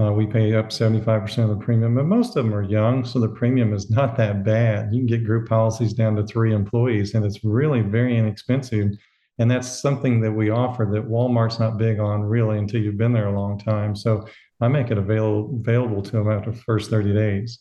Uh, 0.00 0.10
we 0.10 0.26
pay 0.26 0.54
up 0.54 0.70
75% 0.70 1.38
of 1.42 1.50
the 1.50 1.62
premium, 1.62 1.94
but 1.94 2.06
most 2.06 2.36
of 2.36 2.46
them 2.46 2.54
are 2.54 2.62
young. 2.62 3.04
So 3.04 3.20
the 3.20 3.28
premium 3.28 3.74
is 3.74 3.90
not 3.98 4.16
that 4.16 4.46
bad. 4.46 4.94
You 4.94 5.00
can 5.00 5.08
get 5.08 5.26
group 5.26 5.46
policies 5.46 5.92
down 5.92 6.16
to 6.16 6.26
three 6.26 6.54
employees, 6.54 7.12
and 7.12 7.22
it's 7.22 7.44
really 7.44 7.82
very 7.82 8.16
inexpensive 8.16 8.92
and 9.38 9.50
that's 9.50 9.80
something 9.80 10.20
that 10.20 10.32
we 10.32 10.50
offer 10.50 10.84
that 10.92 11.08
Walmart's 11.08 11.60
not 11.60 11.78
big 11.78 12.00
on 12.00 12.22
really 12.22 12.58
until 12.58 12.80
you've 12.80 12.98
been 12.98 13.12
there 13.12 13.28
a 13.28 13.40
long 13.40 13.56
time. 13.56 13.94
So 13.94 14.26
I 14.60 14.66
make 14.66 14.90
it 14.90 14.98
available 14.98 15.60
available 15.60 16.02
to 16.02 16.10
them 16.10 16.30
after 16.30 16.50
the 16.50 16.56
first 16.56 16.90
30 16.90 17.14
days. 17.14 17.60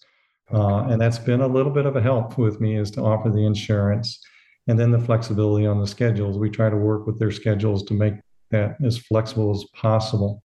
Uh, 0.53 0.83
and 0.89 1.01
that's 1.01 1.19
been 1.19 1.41
a 1.41 1.47
little 1.47 1.71
bit 1.71 1.85
of 1.85 1.95
a 1.95 2.01
help 2.01 2.37
with 2.37 2.61
me 2.61 2.77
is 2.77 2.89
to 2.91 3.01
offer 3.01 3.29
the 3.29 3.45
insurance 3.45 4.19
and 4.67 4.79
then 4.79 4.91
the 4.91 4.99
flexibility 4.99 5.65
on 5.65 5.79
the 5.79 5.87
schedules. 5.87 6.37
We 6.37 6.49
try 6.49 6.69
to 6.69 6.77
work 6.77 7.05
with 7.05 7.19
their 7.19 7.31
schedules 7.31 7.83
to 7.83 7.93
make 7.93 8.13
that 8.51 8.77
as 8.83 8.97
flexible 8.97 9.51
as 9.51 9.65
possible. 9.73 10.41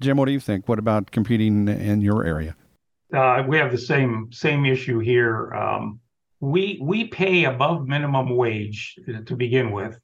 Jim, 0.00 0.16
what 0.16 0.24
do 0.26 0.32
you 0.32 0.40
think? 0.40 0.68
What 0.68 0.78
about 0.78 1.10
competing 1.12 1.68
in 1.68 2.00
your 2.00 2.24
area? 2.24 2.56
Uh, 3.14 3.44
we 3.46 3.56
have 3.56 3.70
the 3.70 3.78
same 3.78 4.28
same 4.32 4.66
issue 4.66 4.98
here. 4.98 5.54
Um, 5.54 6.00
we 6.40 6.80
we 6.82 7.04
pay 7.06 7.44
above 7.44 7.86
minimum 7.86 8.36
wage 8.36 8.96
to 9.26 9.36
begin 9.36 9.70
with, 9.70 9.98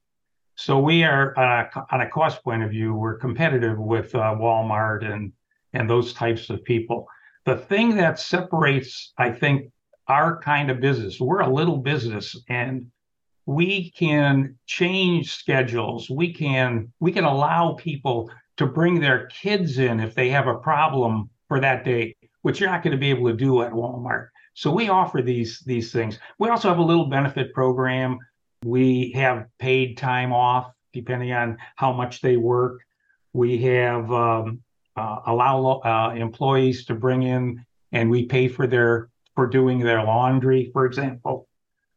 So 0.55 0.79
we 0.79 1.05
are 1.05 1.33
uh, 1.39 1.85
on 1.91 2.03
a 2.03 2.09
cost 2.11 2.45
point 2.45 2.63
of 2.63 2.71
view, 2.71 2.95
we're 2.95 3.17
competitive 3.17 3.79
with 3.79 4.15
uh, 4.15 4.35
Walmart 4.39 5.11
and 5.11 5.33
and 5.73 5.89
those 5.89 6.13
types 6.13 6.51
of 6.51 6.63
people. 6.65 7.07
The 7.45 7.57
thing 7.57 7.97
that 7.97 8.19
separates, 8.19 9.13
I 9.17 9.31
think, 9.31 9.73
our 10.09 10.41
kind 10.41 10.71
of 10.71 10.81
business, 10.81 11.21
we're 11.21 11.41
a 11.41 11.49
little 11.49 11.79
business 11.79 12.37
and 12.49 12.91
we 13.47 13.91
can 13.91 14.57
change 14.67 15.33
schedules. 15.33 16.11
We 16.11 16.33
can 16.33 16.93
we 17.01 17.13
can 17.13 17.25
allow 17.25 17.75
people 17.75 18.31
to 18.59 18.67
bring 18.67 19.01
their 19.01 19.27
kids 19.27 19.79
in 19.79 20.01
if 20.01 20.15
they 20.15 20.29
have 20.31 20.47
a 20.47 20.59
problem 20.59 21.31
for 21.49 21.61
that 21.61 21.85
day, 21.85 22.15
which 22.43 22.61
you're 22.61 22.71
not 22.71 22.83
going 22.83 22.93
to 22.93 22.99
be 22.99 23.11
able 23.11 23.29
to 23.29 23.37
do 23.37 23.63
at 23.63 23.73
Walmart. 23.73 24.29
So 24.55 24.71
we 24.71 24.89
offer 24.89 25.23
these 25.23 25.61
these 25.61 25.93
things. 25.93 26.19
We 26.39 26.49
also 26.49 26.69
have 26.69 26.79
a 26.79 26.83
little 26.83 27.07
benefit 27.07 27.55
program. 27.55 28.19
We 28.65 29.13
have 29.13 29.47
paid 29.59 29.97
time 29.97 30.33
off 30.33 30.71
depending 30.93 31.33
on 31.33 31.57
how 31.77 31.93
much 31.93 32.21
they 32.21 32.37
work. 32.37 32.81
We 33.33 33.59
have 33.63 34.13
um, 34.13 34.63
allow 35.27 35.81
uh, 35.85 36.15
employees 36.15 36.85
to 36.87 36.95
bring 36.95 37.23
in 37.23 37.65
and 37.93 38.11
we 38.11 38.27
pay 38.27 38.49
for 38.49 38.67
their 38.67 39.11
for 39.35 39.47
doing 39.47 39.79
their 39.79 40.03
laundry, 40.05 40.71
for 40.73 40.87
example. 40.87 41.49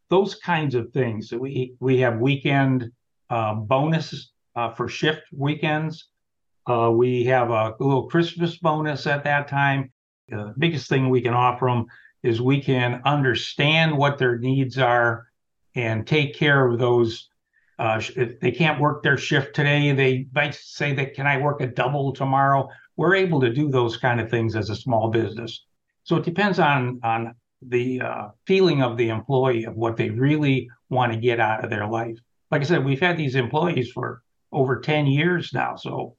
Those 0.09 0.35
kinds 0.35 0.75
of 0.75 0.91
things. 0.91 1.31
We 1.31 1.75
we 1.79 1.99
have 1.99 2.19
weekend 2.19 2.91
uh, 3.29 3.55
uh, 4.55 4.73
for 4.73 4.87
shift 4.87 5.23
weekends. 5.35 6.07
Uh, 6.65 6.91
we 6.93 7.23
have 7.25 7.49
a 7.49 7.75
little 7.79 8.07
Christmas 8.07 8.57
bonus 8.57 9.07
at 9.07 9.23
that 9.23 9.47
time. 9.47 9.91
The 10.29 10.53
biggest 10.57 10.87
thing 10.87 11.09
we 11.09 11.21
can 11.21 11.33
offer 11.33 11.65
them 11.65 11.85
is 12.21 12.41
we 12.41 12.61
can 12.61 13.01
understand 13.05 13.97
what 13.97 14.17
their 14.17 14.37
needs 14.37 14.77
are 14.77 15.27
and 15.75 16.07
take 16.07 16.35
care 16.35 16.65
of 16.65 16.79
those. 16.79 17.29
Uh, 17.79 17.99
if 18.15 18.39
they 18.39 18.51
can't 18.51 18.79
work 18.79 19.03
their 19.03 19.17
shift 19.17 19.55
today, 19.55 19.91
they 19.91 20.27
might 20.33 20.53
say 20.53 20.93
that 20.93 21.15
can 21.15 21.27
I 21.27 21.37
work 21.37 21.59
a 21.59 21.67
double 21.67 22.13
tomorrow? 22.13 22.69
We're 22.95 23.15
able 23.15 23.41
to 23.41 23.53
do 23.53 23.69
those 23.69 23.97
kind 23.97 24.19
of 24.19 24.29
things 24.29 24.55
as 24.55 24.69
a 24.69 24.75
small 24.75 25.09
business. 25.09 25.65
So 26.03 26.15
it 26.17 26.25
depends 26.25 26.59
on 26.59 26.99
on 27.03 27.35
the 27.61 28.01
uh, 28.01 28.27
feeling 28.45 28.81
of 28.81 28.97
the 28.97 29.09
employee 29.09 29.63
of 29.63 29.75
what 29.75 29.95
they 29.95 30.09
really 30.09 30.69
want 30.89 31.13
to 31.13 31.19
get 31.19 31.39
out 31.39 31.63
of 31.63 31.69
their 31.69 31.87
life. 31.87 32.17
Like 32.51 32.61
I 32.61 32.65
said, 32.65 32.83
we've 32.83 32.99
had 32.99 33.17
these 33.17 33.35
employees 33.35 33.91
for 33.91 34.21
over 34.51 34.79
10 34.79 35.07
years 35.07 35.51
now. 35.53 35.75
So, 35.75 36.15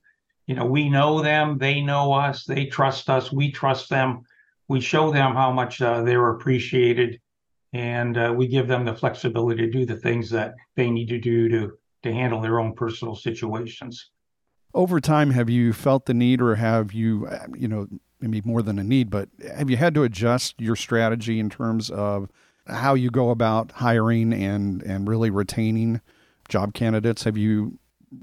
you 0.47 0.54
know, 0.54 0.64
we 0.64 0.88
know 0.88 1.23
them, 1.23 1.59
they 1.59 1.81
know 1.81 2.12
us, 2.12 2.45
they 2.45 2.66
trust 2.66 3.11
us, 3.11 3.31
we 3.33 3.52
trust 3.52 3.88
them. 3.88 4.23
We 4.69 4.81
show 4.81 5.12
them 5.12 5.35
how 5.35 5.52
much 5.52 5.83
uh, 5.83 6.02
they're 6.02 6.31
appreciated, 6.31 7.21
and 7.75 8.16
uh, 8.16 8.33
we 8.35 8.49
give 8.49 8.66
them 8.66 8.87
the 8.87 8.95
flexibility 8.95 9.66
to 9.66 9.71
do 9.71 9.85
the 9.85 9.97
things 9.97 10.31
that 10.31 10.54
they 10.75 10.90
need 10.90 11.11
to 11.11 11.21
do 11.21 11.49
to 11.50 11.73
to 12.02 12.12
handle 12.12 12.40
their 12.40 12.61
own 12.61 12.75
personal 12.75 13.14
situations 13.14 14.11
over 14.75 15.00
time 15.00 15.31
have 15.31 15.49
you 15.49 15.73
felt 15.73 16.07
the 16.07 16.14
need 16.14 16.40
or 16.40 16.57
have 16.57 16.93
you 16.93 17.28
you 17.57 17.69
know 17.69 17.87
maybe 18.21 18.40
more 18.45 18.62
than 18.62 18.78
a 18.78 18.85
need 18.85 19.11
but 19.11 19.28
have 19.57 19.71
you 19.71 19.76
had 19.76 19.95
to 19.95 20.02
adjust 20.02 20.61
your 20.61 20.76
strategy 20.76 21.38
in 21.38 21.49
terms 21.49 21.90
of 21.90 22.28
how 22.66 22.95
you 22.95 23.11
go 23.11 23.31
about 23.31 23.73
hiring 23.73 24.33
and 24.33 24.83
and 24.83 25.09
really 25.09 25.31
retaining 25.31 26.00
job 26.49 26.75
candidates? 26.75 27.25
Have 27.25 27.37
you 27.37 27.78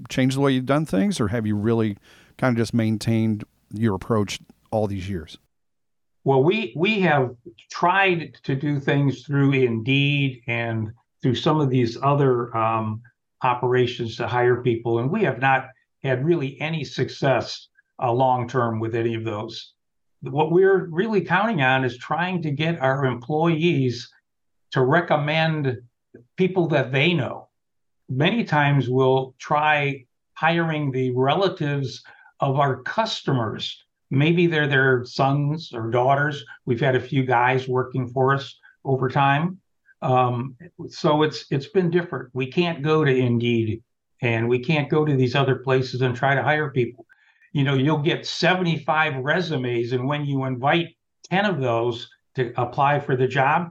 changed 0.08 0.36
the 0.36 0.40
way 0.40 0.52
you've 0.52 0.66
done 0.66 0.86
things 0.86 1.20
or 1.20 1.28
have 1.28 1.46
you 1.46 1.56
really 1.56 1.96
kind 2.38 2.56
of 2.56 2.60
just 2.60 2.74
maintained 2.74 3.44
your 3.72 3.94
approach 3.94 4.40
all 4.70 4.86
these 4.86 5.08
years? 5.08 5.38
Well 6.24 6.42
we 6.42 6.72
we 6.76 7.00
have 7.00 7.34
tried 7.70 8.38
to 8.44 8.54
do 8.54 8.78
things 8.80 9.22
through 9.22 9.52
indeed 9.52 10.42
and 10.46 10.92
through 11.22 11.34
some 11.36 11.60
of 11.60 11.70
these 11.70 11.96
other 12.02 12.56
um, 12.56 13.02
operations 13.42 14.16
to 14.16 14.26
hire 14.26 14.62
people 14.62 14.98
and 14.98 15.10
we 15.10 15.22
have 15.24 15.40
not 15.40 15.68
had 16.02 16.24
really 16.24 16.60
any 16.60 16.84
success 16.84 17.68
uh, 18.02 18.12
long 18.12 18.48
term 18.48 18.80
with 18.80 18.94
any 18.94 19.14
of 19.14 19.24
those. 19.24 19.74
What 20.22 20.52
we're 20.52 20.86
really 20.86 21.22
counting 21.22 21.62
on 21.62 21.84
is 21.84 21.98
trying 21.98 22.42
to 22.42 22.50
get 22.50 22.80
our 22.80 23.04
employees 23.04 24.10
to 24.72 24.82
recommend 24.82 25.78
people 26.36 26.68
that 26.68 26.92
they 26.92 27.12
know. 27.12 27.48
Many 28.08 28.44
times 28.44 28.88
we'll 28.88 29.34
try 29.38 30.04
hiring 30.34 30.90
the 30.90 31.10
relatives 31.12 32.02
of 32.40 32.58
our 32.58 32.82
customers. 32.82 33.84
Maybe 34.10 34.46
they're 34.46 34.68
their 34.68 35.04
sons 35.04 35.72
or 35.72 35.90
daughters. 35.90 36.44
We've 36.66 36.80
had 36.80 36.96
a 36.96 37.00
few 37.00 37.24
guys 37.24 37.68
working 37.68 38.08
for 38.08 38.34
us 38.34 38.58
over 38.84 39.08
time. 39.08 39.58
Um, 40.02 40.56
so 40.88 41.22
it's 41.22 41.46
it's 41.50 41.68
been 41.68 41.90
different. 41.90 42.30
We 42.32 42.46
can't 42.50 42.82
go 42.82 43.04
to 43.04 43.16
Indeed 43.16 43.82
and 44.22 44.48
we 44.48 44.58
can't 44.58 44.88
go 44.88 45.04
to 45.04 45.14
these 45.14 45.34
other 45.34 45.56
places 45.56 46.00
and 46.00 46.16
try 46.16 46.34
to 46.34 46.42
hire 46.42 46.70
people. 46.70 47.06
You 47.52 47.64
know, 47.64 47.74
you'll 47.74 47.98
get 47.98 48.24
75 48.24 49.16
resumes, 49.22 49.92
and 49.92 50.06
when 50.06 50.24
you 50.24 50.44
invite 50.44 50.96
10 51.30 51.44
of 51.44 51.60
those 51.60 52.08
to 52.36 52.52
apply 52.56 53.00
for 53.00 53.16
the 53.16 53.26
job, 53.26 53.68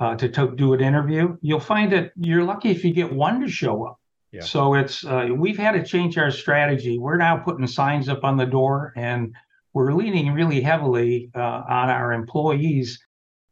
uh, 0.00 0.16
to, 0.16 0.28
to 0.30 0.56
do 0.56 0.72
an 0.72 0.80
interview, 0.80 1.36
you'll 1.42 1.60
find 1.60 1.92
that 1.92 2.12
you're 2.16 2.42
lucky 2.42 2.70
if 2.70 2.84
you 2.84 2.92
get 2.92 3.12
one 3.12 3.40
to 3.40 3.48
show 3.48 3.86
up. 3.86 4.00
Yeah. 4.32 4.40
So 4.42 4.74
it's 4.74 5.04
uh, 5.04 5.28
we've 5.36 5.58
had 5.58 5.72
to 5.72 5.84
change 5.84 6.16
our 6.16 6.30
strategy. 6.30 6.98
We're 6.98 7.18
now 7.18 7.36
putting 7.36 7.66
signs 7.66 8.08
up 8.08 8.24
on 8.24 8.36
the 8.36 8.46
door, 8.46 8.92
and 8.96 9.34
we're 9.74 9.92
leaning 9.92 10.32
really 10.32 10.60
heavily 10.60 11.30
uh, 11.34 11.62
on 11.68 11.90
our 11.90 12.12
employees 12.12 12.98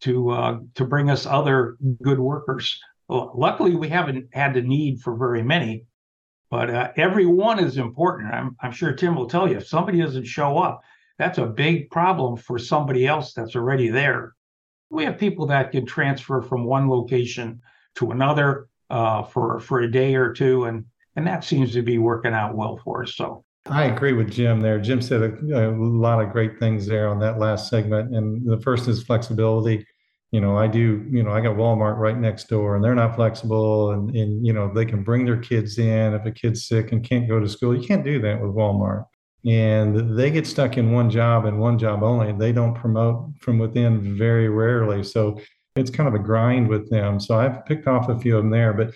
to 0.03 0.31
uh, 0.31 0.59
to 0.77 0.85
bring 0.85 1.11
us 1.11 1.27
other 1.27 1.77
good 2.03 2.19
workers. 2.19 2.81
Luckily, 3.11 3.75
we 3.75 3.89
haven't 3.89 4.29
had 4.33 4.55
the 4.55 4.63
need 4.63 5.01
for 5.01 5.17
very 5.17 5.43
many, 5.43 5.85
but 6.51 6.71
uh, 6.71 6.91
every 6.97 7.27
one 7.27 7.59
is 7.59 7.77
important. 7.77 8.33
I'm, 8.33 8.57
I'm 8.61 8.73
sure 8.73 8.93
Tim 8.93 9.15
will 9.15 9.29
tell 9.29 9.49
you 9.49 9.57
if 9.57 9.67
somebody 9.67 10.01
doesn't 10.01 10.25
show 10.25 10.59
up, 10.59 10.83
that's 11.19 11.39
a 11.39 11.47
big 11.47 11.91
problem 11.91 12.37
for 12.37 12.59
somebody 12.59 13.07
else 13.07 13.33
that's 13.33 13.57
already 13.57 13.89
there. 13.89 14.35
We 14.91 15.05
have 15.05 15.19
people 15.19 15.47
that 15.47 15.73
can 15.73 15.85
transfer 15.85 16.41
from 16.41 16.65
one 16.65 16.89
location 16.89 17.61
to 17.97 18.13
another 18.13 18.69
uh, 18.89 19.23
for 19.25 19.61
for 19.61 19.81
a 19.81 19.91
day 19.91 20.15
or 20.15 20.33
two, 20.33 20.65
and 20.65 20.87
and 21.17 21.27
that 21.27 21.45
seems 21.45 21.73
to 21.73 21.83
be 21.83 21.99
working 21.99 22.33
out 22.33 22.55
well 22.55 22.79
for 22.83 23.03
us. 23.03 23.15
So 23.15 23.45
I 23.67 23.85
agree 23.85 24.15
with 24.15 24.31
Jim 24.31 24.61
there. 24.61 24.79
Jim 24.79 25.03
said 25.03 25.23
a, 25.23 25.69
a 25.69 25.77
lot 25.77 26.23
of 26.23 26.33
great 26.33 26.59
things 26.59 26.87
there 26.87 27.09
on 27.09 27.19
that 27.19 27.39
last 27.39 27.69
segment, 27.69 28.15
and 28.15 28.47
the 28.47 28.59
first 28.61 28.89
is 28.89 29.03
flexibility 29.03 29.85
you 30.31 30.41
know, 30.41 30.59
I 30.59 30.67
do, 30.67 31.07
you 31.11 31.23
know, 31.23 31.31
I 31.31 31.41
got 31.41 31.57
Walmart 31.57 31.97
right 31.97 32.19
next 32.19 32.49
door 32.49 32.77
and 32.77 32.85
they're 32.85 32.95
not 32.95 33.17
flexible 33.17 33.93
and, 33.93 34.15
and, 34.15 34.47
you 34.47 34.53
know, 34.53 34.71
they 34.73 34.85
can 34.85 35.03
bring 35.03 35.25
their 35.25 35.39
kids 35.39 35.79
in 35.79 36.13
if 36.13 36.27
a 36.27 36.31
kid's 36.31 36.67
sick 36.69 36.93
and 36.93 37.03
can't 37.03 37.29
go 37.29 37.41
to 37.41 37.49
school. 37.49 37.75
You 37.75 37.87
can't 37.87 38.05
do 38.05 38.21
that 38.21 38.41
with 38.41 38.55
Walmart. 38.55 39.07
And 39.47 40.19
they 40.19 40.31
get 40.31 40.47
stuck 40.47 40.77
in 40.77 40.93
one 40.93 41.09
job 41.09 41.47
and 41.47 41.59
one 41.59 41.79
job 41.79 42.03
only. 42.03 42.33
They 42.33 42.53
don't 42.53 42.75
promote 42.75 43.31
from 43.41 43.59
within 43.59 44.19
very 44.19 44.51
rarely. 44.51 45.03
So 45.03 45.41
it's 45.77 45.91
kind 45.91 46.09
of 46.09 46.15
a 46.15 46.19
grind 46.23 46.69
with 46.69 46.91
them. 46.91 47.21
So 47.21 47.39
I've 47.39 47.65
picked 47.65 47.87
off 47.87 48.11
a 48.11 48.19
few 48.19 48.37
of 48.37 48.43
them 48.43 48.51
there. 48.51 48.75
But, 48.75 48.93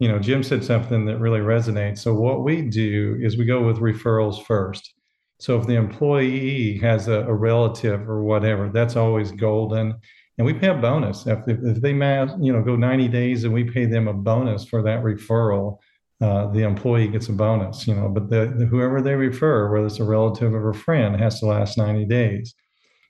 you 0.00 0.08
know, 0.08 0.18
Jim 0.18 0.42
said 0.42 0.64
something 0.64 1.04
that 1.06 1.18
really 1.18 1.40
resonates. 1.40 1.98
So 1.98 2.14
what 2.14 2.42
we 2.42 2.62
do 2.62 3.18
is 3.22 3.36
we 3.36 3.44
go 3.44 3.62
with 3.62 3.76
referrals 3.76 4.44
first. 4.44 4.94
So 5.38 5.60
if 5.60 5.66
the 5.66 5.74
employee 5.74 6.78
has 6.78 7.06
a, 7.06 7.20
a 7.20 7.34
relative 7.34 8.08
or 8.08 8.24
whatever, 8.24 8.68
that's 8.70 8.96
always 8.96 9.30
golden 9.30 9.94
and 10.38 10.46
we 10.46 10.54
pay 10.54 10.68
a 10.68 10.74
bonus. 10.74 11.26
If, 11.26 11.40
if 11.46 11.80
they 11.80 11.90
you 11.90 12.52
know 12.52 12.62
go 12.62 12.76
90 12.76 13.08
days 13.08 13.44
and 13.44 13.52
we 13.52 13.64
pay 13.64 13.84
them 13.84 14.08
a 14.08 14.14
bonus 14.14 14.64
for 14.64 14.82
that 14.82 15.02
referral 15.02 15.78
uh, 16.20 16.46
the 16.52 16.62
employee 16.62 17.08
gets 17.08 17.28
a 17.28 17.32
bonus 17.32 17.86
you 17.86 17.94
know. 17.94 18.08
But 18.08 18.30
the, 18.30 18.54
the, 18.56 18.66
whoever 18.66 19.02
they 19.02 19.14
refer 19.14 19.70
whether 19.70 19.86
it's 19.86 20.00
a 20.00 20.04
relative 20.04 20.54
or 20.54 20.70
a 20.70 20.74
friend 20.74 21.18
has 21.20 21.40
to 21.40 21.46
last 21.46 21.76
90 21.76 22.04
days. 22.06 22.54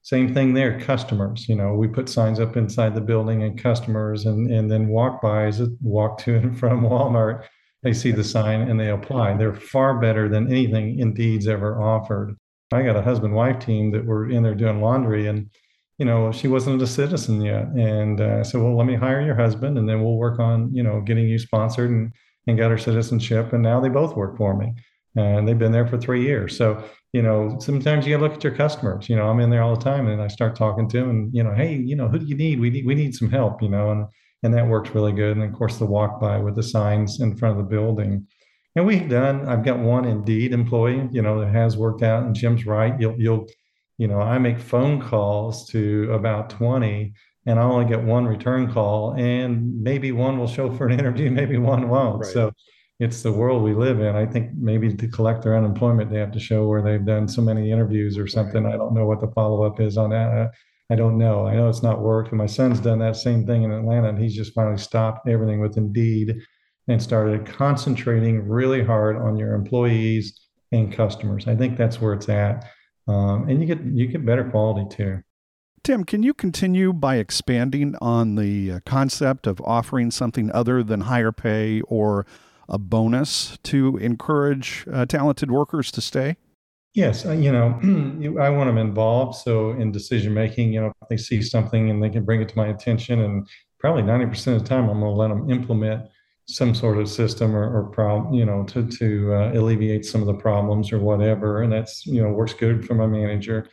Same 0.02 0.34
thing 0.34 0.52
there 0.52 0.80
customers 0.80 1.48
you 1.48 1.54
know. 1.54 1.74
We 1.74 1.88
put 1.88 2.08
signs 2.08 2.40
up 2.40 2.56
inside 2.56 2.94
the 2.94 3.00
building 3.00 3.42
and 3.42 3.62
customers 3.62 4.26
and 4.26 4.50
and 4.50 4.70
then 4.70 4.88
walk 4.88 5.22
by 5.22 5.46
bys 5.46 5.62
walk 5.80 6.18
to 6.24 6.36
and 6.36 6.58
from 6.58 6.82
walmart. 6.82 7.44
They 7.82 7.92
see 7.92 8.12
the 8.12 8.24
sign 8.24 8.62
and 8.62 8.78
they 8.78 8.90
apply. 8.90 9.36
They're 9.36 9.54
far 9.54 10.00
better 10.00 10.28
than 10.28 10.48
anything 10.48 11.00
indeed's 11.00 11.48
ever 11.48 11.82
offered. 11.82 12.36
I 12.72 12.82
got 12.82 12.96
a 12.96 13.02
husband 13.02 13.34
wife 13.34 13.58
team 13.58 13.90
that 13.90 14.04
were 14.04 14.30
in 14.30 14.42
there 14.42 14.54
doing 14.54 14.80
laundry 14.80 15.26
and 15.26 15.50
you 16.02 16.06
know, 16.06 16.32
she 16.32 16.48
wasn't 16.48 16.82
a 16.82 16.86
citizen 16.88 17.40
yet. 17.40 17.68
And 17.76 18.20
uh, 18.20 18.38
I 18.40 18.42
said, 18.42 18.60
well, 18.60 18.76
let 18.76 18.88
me 18.88 18.96
hire 18.96 19.22
your 19.22 19.36
husband 19.36 19.78
and 19.78 19.88
then 19.88 20.02
we'll 20.02 20.16
work 20.16 20.40
on, 20.40 20.74
you 20.74 20.82
know, 20.82 21.00
getting 21.00 21.28
you 21.28 21.38
sponsored 21.38 21.92
and, 21.92 22.10
and 22.48 22.58
got 22.58 22.72
her 22.72 22.76
citizenship. 22.76 23.52
And 23.52 23.62
now 23.62 23.78
they 23.78 23.88
both 23.88 24.16
work 24.16 24.36
for 24.36 24.56
me. 24.56 24.74
And 25.14 25.46
they've 25.46 25.56
been 25.56 25.70
there 25.70 25.86
for 25.86 25.96
three 25.96 26.24
years. 26.24 26.56
So, 26.56 26.82
you 27.12 27.22
know, 27.22 27.56
sometimes 27.60 28.04
you 28.04 28.16
gotta 28.16 28.24
look 28.24 28.34
at 28.34 28.42
your 28.42 28.56
customers. 28.56 29.08
You 29.08 29.14
know, 29.14 29.28
I'm 29.28 29.38
in 29.38 29.48
there 29.48 29.62
all 29.62 29.76
the 29.76 29.84
time 29.84 30.08
and 30.08 30.20
I 30.20 30.26
start 30.26 30.56
talking 30.56 30.88
to 30.88 30.98
them 30.98 31.10
and, 31.10 31.32
you 31.32 31.44
know, 31.44 31.54
hey, 31.54 31.76
you 31.76 31.94
know, 31.94 32.08
who 32.08 32.18
do 32.18 32.24
you 32.24 32.34
need? 32.34 32.58
We 32.58 32.70
need 32.70 32.84
we 32.84 32.96
need 32.96 33.14
some 33.14 33.30
help, 33.30 33.62
you 33.62 33.68
know, 33.68 33.92
and 33.92 34.06
and 34.42 34.52
that 34.54 34.66
works 34.66 34.90
really 34.96 35.12
good. 35.12 35.36
And 35.36 35.44
of 35.48 35.56
course 35.56 35.76
the 35.78 35.86
walk 35.86 36.20
by 36.20 36.38
with 36.38 36.56
the 36.56 36.64
signs 36.64 37.20
in 37.20 37.36
front 37.36 37.56
of 37.56 37.64
the 37.64 37.70
building. 37.70 38.26
And 38.74 38.84
we've 38.84 39.08
done, 39.08 39.48
I've 39.48 39.64
got 39.64 39.78
one 39.78 40.04
indeed 40.04 40.52
employee, 40.52 41.08
you 41.12 41.22
know, 41.22 41.38
that 41.38 41.52
has 41.52 41.76
worked 41.76 42.02
out 42.02 42.24
and 42.24 42.34
Jim's 42.34 42.66
right. 42.66 42.98
You'll 42.98 43.14
you'll 43.20 43.46
you 44.02 44.08
know, 44.08 44.18
I 44.18 44.36
make 44.38 44.58
phone 44.58 45.00
calls 45.00 45.68
to 45.68 46.12
about 46.12 46.50
20 46.50 47.12
and 47.46 47.60
I 47.60 47.62
only 47.62 47.84
get 47.84 48.02
one 48.02 48.26
return 48.26 48.72
call 48.72 49.14
and 49.16 49.80
maybe 49.80 50.10
one 50.10 50.38
will 50.38 50.48
show 50.48 50.74
for 50.74 50.88
an 50.88 50.98
interview, 50.98 51.30
maybe 51.40 51.56
one 51.56 51.88
won't. 51.88 52.24
Right. 52.24 52.32
So, 52.32 52.52
it's 52.98 53.22
the 53.22 53.32
world 53.32 53.62
we 53.62 53.74
live 53.74 54.00
in. 54.00 54.14
I 54.14 54.26
think 54.26 54.50
maybe 54.54 54.94
to 54.94 55.08
collect 55.08 55.42
their 55.42 55.56
unemployment, 55.56 56.08
they 56.10 56.20
have 56.20 56.30
to 56.32 56.38
show 56.38 56.68
where 56.68 56.82
they've 56.82 57.04
done 57.04 57.26
so 57.26 57.42
many 57.42 57.72
interviews 57.72 58.16
or 58.16 58.28
something. 58.28 58.64
I 58.64 58.76
don't 58.76 58.94
know 58.94 59.06
what 59.06 59.20
the 59.20 59.32
follow 59.34 59.64
up 59.64 59.80
is 59.80 59.96
on 59.96 60.10
that. 60.10 60.52
I 60.90 60.94
don't 60.94 61.18
know. 61.18 61.46
I 61.46 61.56
know 61.56 61.68
it's 61.68 61.82
not 61.82 62.00
worked. 62.00 62.28
And 62.28 62.38
my 62.38 62.46
son's 62.46 62.78
done 62.78 63.00
that 63.00 63.16
same 63.16 63.44
thing 63.44 63.64
in 63.64 63.72
Atlanta, 63.72 64.10
and 64.10 64.18
he's 64.18 64.36
just 64.36 64.54
finally 64.54 64.78
stopped 64.78 65.26
everything 65.26 65.60
with 65.60 65.76
Indeed 65.76 66.36
and 66.86 67.02
started 67.02 67.46
concentrating 67.46 68.46
really 68.48 68.84
hard 68.84 69.16
on 69.16 69.36
your 69.36 69.54
employees 69.54 70.40
and 70.70 70.92
customers. 70.92 71.48
I 71.48 71.56
think 71.56 71.76
that's 71.76 72.00
where 72.00 72.14
it's 72.14 72.28
at, 72.28 72.70
um, 73.08 73.48
and 73.48 73.60
you 73.60 73.66
get 73.66 73.82
you 73.84 74.06
get 74.06 74.24
better 74.24 74.44
quality 74.44 74.94
too. 74.94 75.22
Tim, 75.84 76.04
can 76.04 76.22
you 76.22 76.32
continue 76.32 76.92
by 76.92 77.16
expanding 77.16 77.96
on 78.00 78.36
the 78.36 78.70
uh, 78.70 78.80
concept 78.86 79.48
of 79.48 79.60
offering 79.62 80.12
something 80.12 80.50
other 80.52 80.84
than 80.84 81.02
higher 81.02 81.32
pay 81.32 81.80
or 81.82 82.24
a 82.68 82.78
bonus 82.78 83.58
to 83.64 83.96
encourage 83.96 84.86
uh, 84.92 85.06
talented 85.06 85.50
workers 85.50 85.90
to 85.90 86.00
stay? 86.00 86.36
Yes, 86.94 87.26
uh, 87.26 87.32
you 87.32 87.50
know, 87.50 87.80
I 88.40 88.50
want 88.50 88.68
them 88.68 88.78
involved. 88.78 89.38
So 89.38 89.70
in 89.70 89.90
decision 89.90 90.34
making, 90.34 90.72
you 90.72 90.82
know, 90.82 90.92
if 91.02 91.08
they 91.08 91.16
see 91.16 91.42
something 91.42 91.90
and 91.90 92.02
they 92.02 92.10
can 92.10 92.24
bring 92.24 92.42
it 92.42 92.48
to 92.50 92.56
my 92.56 92.68
attention, 92.68 93.20
and 93.20 93.48
probably 93.80 94.02
ninety 94.02 94.26
percent 94.26 94.56
of 94.56 94.62
the 94.62 94.68
time, 94.68 94.88
I'm 94.88 95.00
going 95.00 95.12
to 95.12 95.18
let 95.18 95.28
them 95.28 95.50
implement 95.50 96.08
some 96.46 96.74
sort 96.74 96.98
of 96.98 97.08
system 97.08 97.54
or, 97.54 97.76
or 97.76 97.84
problem, 97.90 98.34
you 98.34 98.44
know, 98.44 98.64
to 98.64 98.86
to 98.86 99.34
uh, 99.34 99.52
alleviate 99.52 100.04
some 100.04 100.20
of 100.20 100.26
the 100.26 100.34
problems 100.34 100.92
or 100.92 100.98
whatever. 100.98 101.62
And 101.62 101.72
that's 101.72 102.06
you 102.06 102.22
know 102.22 102.30
works 102.30 102.54
good 102.54 102.84
for 102.86 102.94
my 102.94 103.06
manager. 103.06 103.68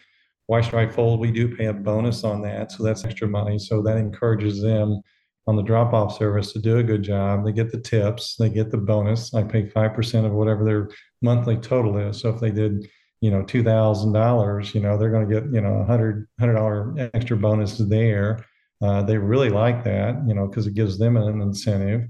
Why 0.47 0.61
should 0.61 0.75
I 0.75 0.87
fold? 0.87 1.19
We 1.19 1.31
do 1.31 1.55
pay 1.55 1.65
a 1.65 1.73
bonus 1.73 2.23
on 2.23 2.41
that, 2.43 2.71
so 2.71 2.83
that's 2.83 3.05
extra 3.05 3.27
money. 3.27 3.59
So 3.59 3.81
that 3.83 3.97
encourages 3.97 4.61
them 4.61 5.01
on 5.47 5.55
the 5.55 5.63
drop 5.63 5.93
off 5.93 6.17
service 6.17 6.53
to 6.53 6.59
do 6.59 6.77
a 6.77 6.83
good 6.83 7.03
job. 7.03 7.43
They 7.43 7.51
get 7.51 7.71
the 7.71 7.81
tips, 7.81 8.35
they 8.37 8.49
get 8.49 8.69
the 8.69 8.77
bonus. 8.77 9.33
I 9.33 9.43
pay 9.43 9.67
five 9.69 9.93
percent 9.93 10.25
of 10.25 10.33
whatever 10.33 10.63
their 10.63 10.89
monthly 11.21 11.57
total 11.57 11.97
is. 11.97 12.19
So 12.19 12.29
if 12.29 12.39
they 12.39 12.51
did 12.51 12.87
you 13.21 13.31
know 13.31 13.43
two 13.43 13.63
thousand 13.63 14.13
dollars, 14.13 14.73
you 14.75 14.81
know 14.81 14.97
they're 14.97 15.11
going 15.11 15.27
to 15.27 15.33
get 15.33 15.51
you 15.51 15.61
know 15.61 15.79
a 15.79 15.85
hundred 15.85 16.27
hundred 16.39 16.53
dollar 16.53 16.93
extra 17.13 17.35
bonus 17.35 17.77
there. 17.77 18.45
Uh, 18.81 19.01
they 19.01 19.17
really 19.17 19.49
like 19.49 19.83
that, 19.83 20.15
you 20.25 20.33
know, 20.33 20.47
because 20.47 20.65
it 20.65 20.73
gives 20.73 20.97
them 20.97 21.17
an 21.17 21.41
incentive. 21.41 22.07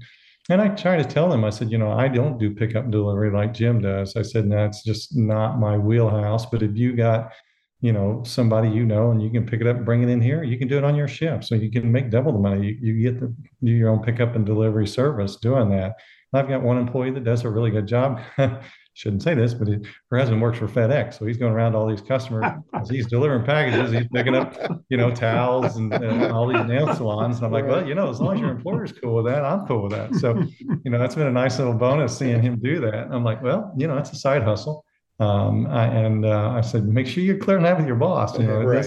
And 0.50 0.60
I 0.60 0.66
try 0.68 0.96
to 0.96 1.04
tell 1.04 1.28
them, 1.28 1.44
I 1.44 1.50
said, 1.50 1.70
you 1.70 1.78
know, 1.78 1.92
I 1.92 2.08
don't 2.08 2.36
do 2.36 2.52
pickup 2.52 2.82
and 2.82 2.92
delivery 2.92 3.30
like 3.30 3.54
Jim 3.54 3.80
does. 3.80 4.16
I 4.16 4.22
said, 4.22 4.46
it's 4.50 4.82
just 4.82 5.16
not 5.16 5.60
my 5.60 5.78
wheelhouse. 5.78 6.44
But 6.44 6.64
if 6.64 6.76
you 6.76 6.96
got, 6.96 7.32
you 7.80 7.92
know, 7.92 8.24
somebody 8.26 8.68
you 8.68 8.84
know 8.84 9.12
and 9.12 9.22
you 9.22 9.30
can 9.30 9.46
pick 9.46 9.60
it 9.60 9.68
up 9.68 9.76
and 9.76 9.86
bring 9.86 10.02
it 10.02 10.08
in 10.08 10.20
here, 10.20 10.42
you 10.42 10.58
can 10.58 10.66
do 10.66 10.76
it 10.76 10.82
on 10.82 10.96
your 10.96 11.06
ship. 11.06 11.44
So 11.44 11.54
you 11.54 11.70
can 11.70 11.90
make 11.92 12.10
double 12.10 12.32
the 12.32 12.40
money. 12.40 12.66
You, 12.66 12.92
you 12.94 13.12
get 13.12 13.20
to 13.20 13.32
do 13.62 13.70
your 13.70 13.90
own 13.90 14.02
pickup 14.02 14.34
and 14.34 14.44
delivery 14.44 14.88
service 14.88 15.36
doing 15.36 15.70
that. 15.70 15.94
I've 16.32 16.48
got 16.48 16.62
one 16.62 16.78
employee 16.78 17.12
that 17.12 17.24
does 17.24 17.44
a 17.44 17.48
really 17.48 17.70
good 17.70 17.86
job. 17.86 18.20
shouldn't 18.94 19.22
say 19.22 19.34
this, 19.34 19.54
but 19.54 19.68
he, 19.68 19.78
her 20.10 20.18
husband 20.18 20.42
works 20.42 20.58
for 20.58 20.68
FedEx, 20.68 21.18
so 21.18 21.26
he's 21.26 21.36
going 21.36 21.52
around 21.52 21.72
to 21.72 21.78
all 21.78 21.88
these 21.88 22.00
customers. 22.00 22.44
he's 22.90 23.06
delivering 23.06 23.44
packages, 23.44 23.92
he's 23.92 24.08
picking 24.12 24.34
up, 24.34 24.56
you 24.88 24.96
know, 24.96 25.10
towels 25.10 25.76
and, 25.76 25.92
and, 25.92 26.24
all 26.32 26.46
these 26.46 26.66
nail 26.66 26.94
salons. 26.94 27.36
And 27.36 27.46
I'm 27.46 27.52
like, 27.52 27.66
well, 27.66 27.86
you 27.86 27.94
know, 27.94 28.10
as 28.10 28.20
long 28.20 28.34
as 28.34 28.40
your 28.40 28.50
employer's 28.50 28.92
cool 28.92 29.16
with 29.16 29.26
that, 29.26 29.44
I'm 29.44 29.66
cool 29.66 29.84
with 29.84 29.92
that. 29.92 30.14
So, 30.16 30.42
you 30.84 30.90
know, 30.90 30.98
that's 30.98 31.14
been 31.14 31.26
a 31.26 31.32
nice 31.32 31.58
little 31.58 31.74
bonus 31.74 32.16
seeing 32.16 32.42
him 32.42 32.58
do 32.58 32.80
that. 32.80 33.06
And 33.06 33.14
I'm 33.14 33.24
like, 33.24 33.42
well, 33.42 33.72
you 33.76 33.86
know, 33.86 33.94
that's 33.94 34.12
a 34.12 34.16
side 34.16 34.42
hustle. 34.42 34.84
Um, 35.20 35.66
I, 35.66 35.84
and 35.84 36.24
uh, 36.24 36.50
I 36.50 36.62
said, 36.62 36.86
make 36.86 37.06
sure 37.06 37.22
you're 37.22 37.36
clearing 37.36 37.64
that 37.64 37.76
with 37.76 37.86
your 37.86 37.96
boss. 37.96 38.38
You 38.38 38.46
know, 38.46 38.62
right. 38.62 38.86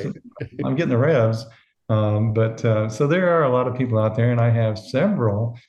I'm 0.66 0.76
getting 0.76 0.90
the 0.90 0.98
revs. 0.98 1.46
Um, 1.90 2.34
but 2.34 2.64
uh, 2.66 2.90
so 2.90 3.08
there 3.08 3.30
are 3.38 3.44
a 3.44 3.50
lot 3.50 3.68
of 3.68 3.78
people 3.78 4.00
out 4.00 4.16
there, 4.16 4.32
and 4.32 4.42
I 4.42 4.50
have 4.50 4.80
several 4.80 5.60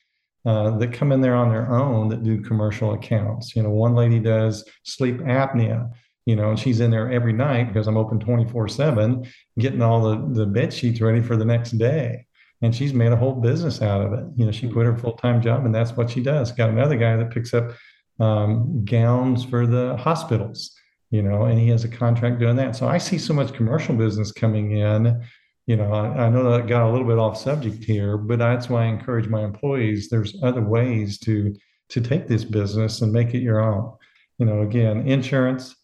uh, 0.45 0.77
that 0.77 0.93
come 0.93 1.11
in 1.11 1.21
there 1.21 1.35
on 1.35 1.49
their 1.49 1.71
own 1.71 2.07
that 2.09 2.23
do 2.23 2.39
commercial 2.41 2.93
accounts. 2.93 3.55
You 3.55 3.63
know, 3.63 3.71
one 3.71 3.95
lady 3.95 4.19
does 4.19 4.63
sleep 4.83 5.17
apnea, 5.17 5.91
you 6.25 6.35
know, 6.35 6.51
and 6.51 6.59
she's 6.59 6.79
in 6.79 6.91
there 6.91 7.11
every 7.11 7.33
night 7.33 7.67
because 7.67 7.87
I'm 7.87 7.97
open 7.97 8.19
24 8.19 8.67
7, 8.67 9.25
getting 9.57 9.81
all 9.81 10.01
the, 10.01 10.39
the 10.39 10.45
bed 10.45 10.71
sheets 10.71 11.01
ready 11.01 11.21
for 11.21 11.35
the 11.35 11.45
next 11.45 11.71
day. 11.71 12.25
And 12.61 12.75
she's 12.75 12.93
made 12.93 13.11
a 13.11 13.15
whole 13.15 13.33
business 13.33 13.81
out 13.81 14.01
of 14.01 14.13
it. 14.13 14.25
You 14.35 14.45
know, 14.45 14.51
she 14.51 14.69
quit 14.69 14.85
her 14.85 14.97
full 14.97 15.13
time 15.13 15.41
job 15.41 15.65
and 15.65 15.73
that's 15.73 15.91
what 15.91 16.09
she 16.09 16.21
does. 16.21 16.51
Got 16.51 16.69
another 16.69 16.95
guy 16.95 17.15
that 17.17 17.31
picks 17.31 17.53
up 17.53 17.71
um, 18.19 18.85
gowns 18.85 19.43
for 19.43 19.67
the 19.67 19.97
hospitals, 19.97 20.71
you 21.09 21.21
know, 21.21 21.43
and 21.43 21.59
he 21.59 21.69
has 21.69 21.83
a 21.83 21.89
contract 21.89 22.39
doing 22.39 22.55
that. 22.55 22.75
So 22.75 22.87
I 22.87 22.97
see 22.97 23.17
so 23.17 23.33
much 23.33 23.53
commercial 23.53 23.95
business 23.95 24.31
coming 24.31 24.71
in 24.71 25.21
you 25.67 25.75
know, 25.75 25.91
I, 25.91 26.25
I, 26.25 26.29
know 26.29 26.51
that 26.51 26.67
got 26.67 26.87
a 26.87 26.91
little 26.91 27.07
bit 27.07 27.17
off 27.17 27.37
subject 27.37 27.83
here, 27.83 28.17
but 28.17 28.37
that's 28.37 28.69
why 28.69 28.83
I 28.83 28.87
encourage 28.87 29.27
my 29.27 29.43
employees. 29.43 30.09
There's 30.09 30.35
other 30.43 30.61
ways 30.61 31.17
to 31.19 31.55
to 31.89 32.01
take 32.01 32.27
this 32.27 32.43
business 32.43 33.01
and 33.01 33.11
make 33.11 33.33
it 33.33 33.39
your 33.39 33.61
own. 33.61 33.93
You 34.37 34.45
know, 34.45 34.61
again, 34.61 35.07
insurance. 35.07 35.75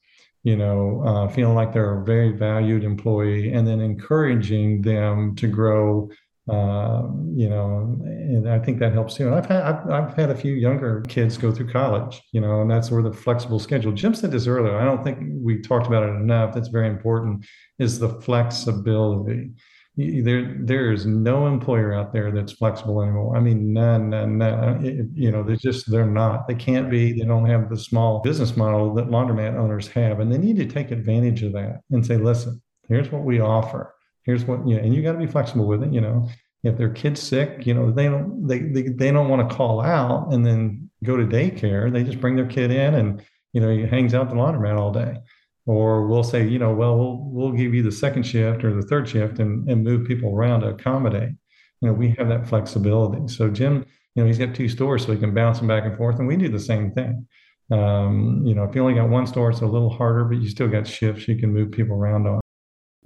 You 0.43 0.57
know, 0.57 1.03
uh, 1.05 1.27
feeling 1.27 1.53
like 1.53 1.71
they're 1.71 2.01
a 2.01 2.03
very 2.03 2.31
valued 2.31 2.83
employee, 2.83 3.53
and 3.53 3.67
then 3.67 3.79
encouraging 3.79 4.81
them 4.81 5.35
to 5.35 5.47
grow. 5.47 6.09
Uh, 6.49 7.03
you 7.33 7.47
know, 7.47 7.95
and 8.03 8.49
I 8.49 8.57
think 8.59 8.79
that 8.79 8.91
helps 8.91 9.15
too. 9.15 9.27
And 9.27 9.35
I've 9.35 9.45
had 9.45 9.63
I've, 9.63 9.89
I've 9.89 10.13
had 10.15 10.29
a 10.29 10.35
few 10.35 10.53
younger 10.53 11.01
kids 11.07 11.37
go 11.37 11.51
through 11.51 11.69
college. 11.69 12.21
You 12.33 12.41
know, 12.41 12.61
and 12.61 12.69
that's 12.69 12.91
where 12.91 13.01
the 13.01 13.13
flexible 13.13 13.59
schedule. 13.59 13.91
Jim 13.93 14.13
said 14.13 14.31
this 14.31 14.45
earlier. 14.45 14.77
I 14.77 14.85
don't 14.85 15.03
think 15.03 15.19
we 15.31 15.59
talked 15.59 15.87
about 15.87 16.03
it 16.03 16.13
enough. 16.15 16.53
That's 16.53 16.69
very 16.69 16.87
important. 16.87 17.45
Is 17.79 17.97
the 17.97 18.09
flexibility 18.21 19.51
there 19.97 20.55
there 20.59 20.91
is 20.91 21.05
no 21.05 21.47
employer 21.47 21.93
out 21.93 22.13
there 22.13 22.31
that's 22.31 22.53
flexible 22.53 23.01
anymore. 23.01 23.35
I 23.35 23.41
mean, 23.41 23.73
none, 23.73 24.09
none, 24.09 24.37
none. 24.37 24.85
It, 24.85 25.07
you 25.13 25.31
know, 25.31 25.43
they 25.43 25.57
just 25.57 25.91
they're 25.91 26.05
not. 26.05 26.47
They 26.47 26.55
can't 26.55 26.89
be. 26.89 27.11
They 27.11 27.25
don't 27.25 27.45
have 27.45 27.69
the 27.69 27.77
small 27.77 28.19
business 28.21 28.55
model 28.55 28.93
that 28.95 29.09
laundromat 29.09 29.57
owners 29.57 29.87
have, 29.89 30.21
and 30.21 30.31
they 30.31 30.37
need 30.37 30.55
to 30.57 30.65
take 30.65 30.91
advantage 30.91 31.43
of 31.43 31.51
that 31.53 31.81
and 31.91 32.05
say, 32.05 32.17
listen, 32.17 32.61
here's 32.87 33.11
what 33.11 33.23
we 33.23 33.41
offer. 33.41 33.93
Here's 34.23 34.45
what 34.45 34.65
you 34.65 34.77
know, 34.77 34.81
and 34.81 34.95
you 34.95 35.01
got 35.01 35.13
to 35.13 35.17
be 35.17 35.27
flexible 35.27 35.67
with 35.67 35.83
it. 35.83 35.91
You 35.91 36.01
know, 36.01 36.29
if 36.63 36.77
their 36.77 36.91
kid's 36.91 37.21
sick, 37.21 37.65
you 37.65 37.73
know, 37.73 37.91
they 37.91 38.05
don't 38.05 38.47
they 38.47 38.59
they, 38.59 38.83
they 38.83 39.11
don't 39.11 39.27
want 39.27 39.47
to 39.47 39.55
call 39.55 39.81
out 39.81 40.31
and 40.31 40.45
then 40.45 40.89
go 41.03 41.17
to 41.17 41.25
daycare. 41.25 41.91
They 41.91 42.03
just 42.03 42.21
bring 42.21 42.37
their 42.37 42.47
kid 42.47 42.71
in 42.71 42.93
and 42.93 43.21
you 43.51 43.59
know 43.59 43.69
he 43.69 43.81
hangs 43.81 44.13
out 44.13 44.29
the 44.29 44.35
laundromat 44.35 44.79
all 44.79 44.93
day 44.93 45.17
or 45.65 46.07
we'll 46.07 46.23
say, 46.23 46.47
you 46.47 46.59
know, 46.59 46.73
well, 46.73 46.97
we'll 46.97 47.17
we'll 47.23 47.51
give 47.51 47.73
you 47.73 47.83
the 47.83 47.91
second 47.91 48.23
shift 48.23 48.63
or 48.63 48.73
the 48.73 48.87
third 48.87 49.07
shift 49.07 49.39
and, 49.39 49.69
and 49.69 49.83
move 49.83 50.07
people 50.07 50.35
around 50.35 50.61
to 50.61 50.69
accommodate. 50.69 51.29
You 51.81 51.89
know, 51.89 51.93
we 51.93 52.09
have 52.17 52.29
that 52.29 52.47
flexibility. 52.47 53.27
So 53.27 53.49
Jim, 53.49 53.85
you 54.15 54.23
know, 54.23 54.27
he's 54.27 54.37
got 54.37 54.55
two 54.55 54.69
stores, 54.69 55.05
so 55.05 55.11
he 55.11 55.19
can 55.19 55.33
bounce 55.33 55.59
them 55.59 55.67
back 55.67 55.85
and 55.85 55.95
forth, 55.95 56.19
and 56.19 56.27
we 56.27 56.35
do 56.35 56.49
the 56.49 56.59
same 56.59 56.91
thing. 56.91 57.27
Um, 57.71 58.43
you 58.45 58.53
know, 58.53 58.63
if 58.65 58.75
you 58.75 58.81
only 58.81 58.95
got 58.95 59.09
one 59.09 59.25
store, 59.25 59.49
it's 59.51 59.61
a 59.61 59.65
little 59.65 59.89
harder, 59.89 60.25
but 60.25 60.37
you 60.37 60.49
still 60.49 60.67
got 60.67 60.85
shifts 60.85 61.27
you 61.27 61.37
can 61.37 61.53
move 61.53 61.71
people 61.71 61.95
around 61.95 62.27
on. 62.27 62.41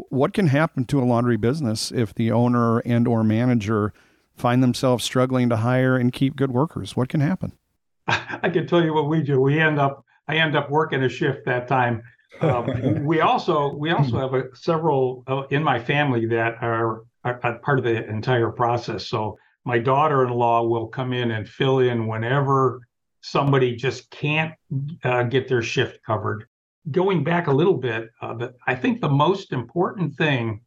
What 0.09 0.33
can 0.33 0.47
happen 0.47 0.85
to 0.85 0.99
a 0.99 1.05
laundry 1.05 1.37
business 1.37 1.91
if 1.91 2.13
the 2.15 2.31
owner 2.31 2.79
and 2.79 3.07
or 3.07 3.23
manager 3.23 3.93
find 4.35 4.61
themselves 4.61 5.03
struggling 5.03 5.49
to 5.49 5.57
hire 5.57 5.95
and 5.95 6.11
keep 6.11 6.35
good 6.35 6.51
workers? 6.51 6.95
What 6.95 7.09
can 7.09 7.21
happen? 7.21 7.53
I 8.07 8.49
can 8.49 8.67
tell 8.67 8.83
you 8.83 8.93
what 8.93 9.07
we 9.07 9.21
do. 9.21 9.39
We 9.39 9.59
end 9.59 9.79
up 9.79 10.03
I 10.27 10.37
end 10.37 10.55
up 10.55 10.71
working 10.71 11.03
a 11.03 11.09
shift 11.09 11.45
that 11.45 11.67
time 11.67 12.01
um, 12.41 13.05
we 13.05 13.21
also 13.21 13.73
we 13.75 13.91
also 13.91 14.19
have 14.19 14.33
a, 14.33 14.55
several 14.55 15.23
uh, 15.27 15.43
in 15.49 15.63
my 15.63 15.79
family 15.79 16.25
that 16.27 16.55
are, 16.61 17.03
are, 17.23 17.39
are, 17.43 17.59
part 17.59 17.79
of 17.79 17.85
the 17.85 18.07
entire 18.09 18.51
process. 18.51 19.07
So 19.07 19.37
my 19.63 19.79
daughter-in-law 19.79 20.63
will 20.63 20.87
come 20.87 21.13
in 21.13 21.31
and 21.31 21.47
fill 21.47 21.79
in 21.79 22.07
whenever 22.07 22.81
somebody 23.21 23.75
just 23.75 24.09
can't 24.11 24.53
uh, 25.03 25.23
get 25.23 25.47
their 25.47 25.63
shift 25.63 25.99
covered. 26.05 26.45
Going 26.91 27.23
back 27.23 27.47
a 27.47 27.51
little 27.51 27.77
bit, 27.77 28.11
uh, 28.21 28.49
I 28.67 28.75
think 28.75 29.01
the 29.01 29.09
most 29.09 29.51
important 29.51 30.15
thing 30.15 30.61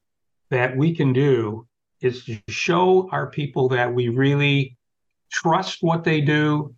that 0.50 0.76
we 0.76 0.94
can 0.94 1.12
do 1.12 1.66
is 2.00 2.24
to 2.24 2.40
show 2.48 3.08
our 3.12 3.30
people 3.30 3.68
that 3.68 3.92
we 3.92 4.08
really 4.08 4.76
trust 5.30 5.78
what 5.82 6.04
they 6.04 6.20
do 6.20 6.74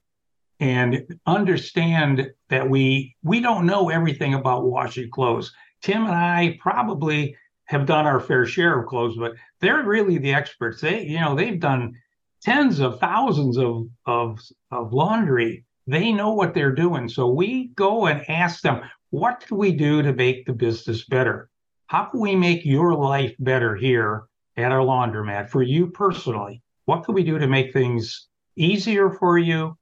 and 0.60 1.18
understand 1.26 2.30
that 2.50 2.68
we 2.68 3.16
we 3.22 3.40
don't 3.40 3.66
know 3.66 3.88
everything 3.88 4.34
about 4.34 4.66
washing 4.66 5.10
clothes. 5.10 5.52
Tim 5.80 6.04
and 6.04 6.14
I 6.14 6.58
probably 6.60 7.34
have 7.64 7.86
done 7.86 8.06
our 8.06 8.20
fair 8.20 8.44
share 8.44 8.78
of 8.78 8.86
clothes, 8.86 9.16
but 9.16 9.32
they're 9.60 9.82
really 9.82 10.18
the 10.18 10.34
experts. 10.34 10.82
They, 10.82 11.04
you 11.04 11.18
know, 11.18 11.34
they've 11.34 11.58
done 11.58 11.94
tens 12.42 12.78
of 12.80 13.00
thousands 13.00 13.56
of 13.58 13.88
of 14.06 14.38
of 14.70 14.92
laundry. 14.92 15.64
They 15.86 16.12
know 16.12 16.34
what 16.34 16.52
they're 16.52 16.74
doing. 16.74 17.08
So 17.08 17.26
we 17.28 17.68
go 17.68 18.06
and 18.06 18.28
ask 18.28 18.60
them, 18.60 18.82
what 19.08 19.40
can 19.40 19.56
we 19.56 19.72
do 19.72 20.02
to 20.02 20.12
make 20.12 20.46
the 20.46 20.52
business 20.52 21.04
better? 21.06 21.48
How 21.86 22.04
can 22.04 22.20
we 22.20 22.36
make 22.36 22.64
your 22.64 22.94
life 22.94 23.34
better 23.38 23.74
here 23.74 24.24
at 24.56 24.70
our 24.70 24.84
laundromat 24.84 25.48
for 25.48 25.62
you 25.62 25.88
personally? 25.88 26.62
What 26.84 27.04
can 27.04 27.14
we 27.14 27.24
do 27.24 27.38
to 27.38 27.48
make 27.48 27.72
things 27.72 28.28
easier 28.56 29.10
for 29.10 29.38
you, 29.38 29.76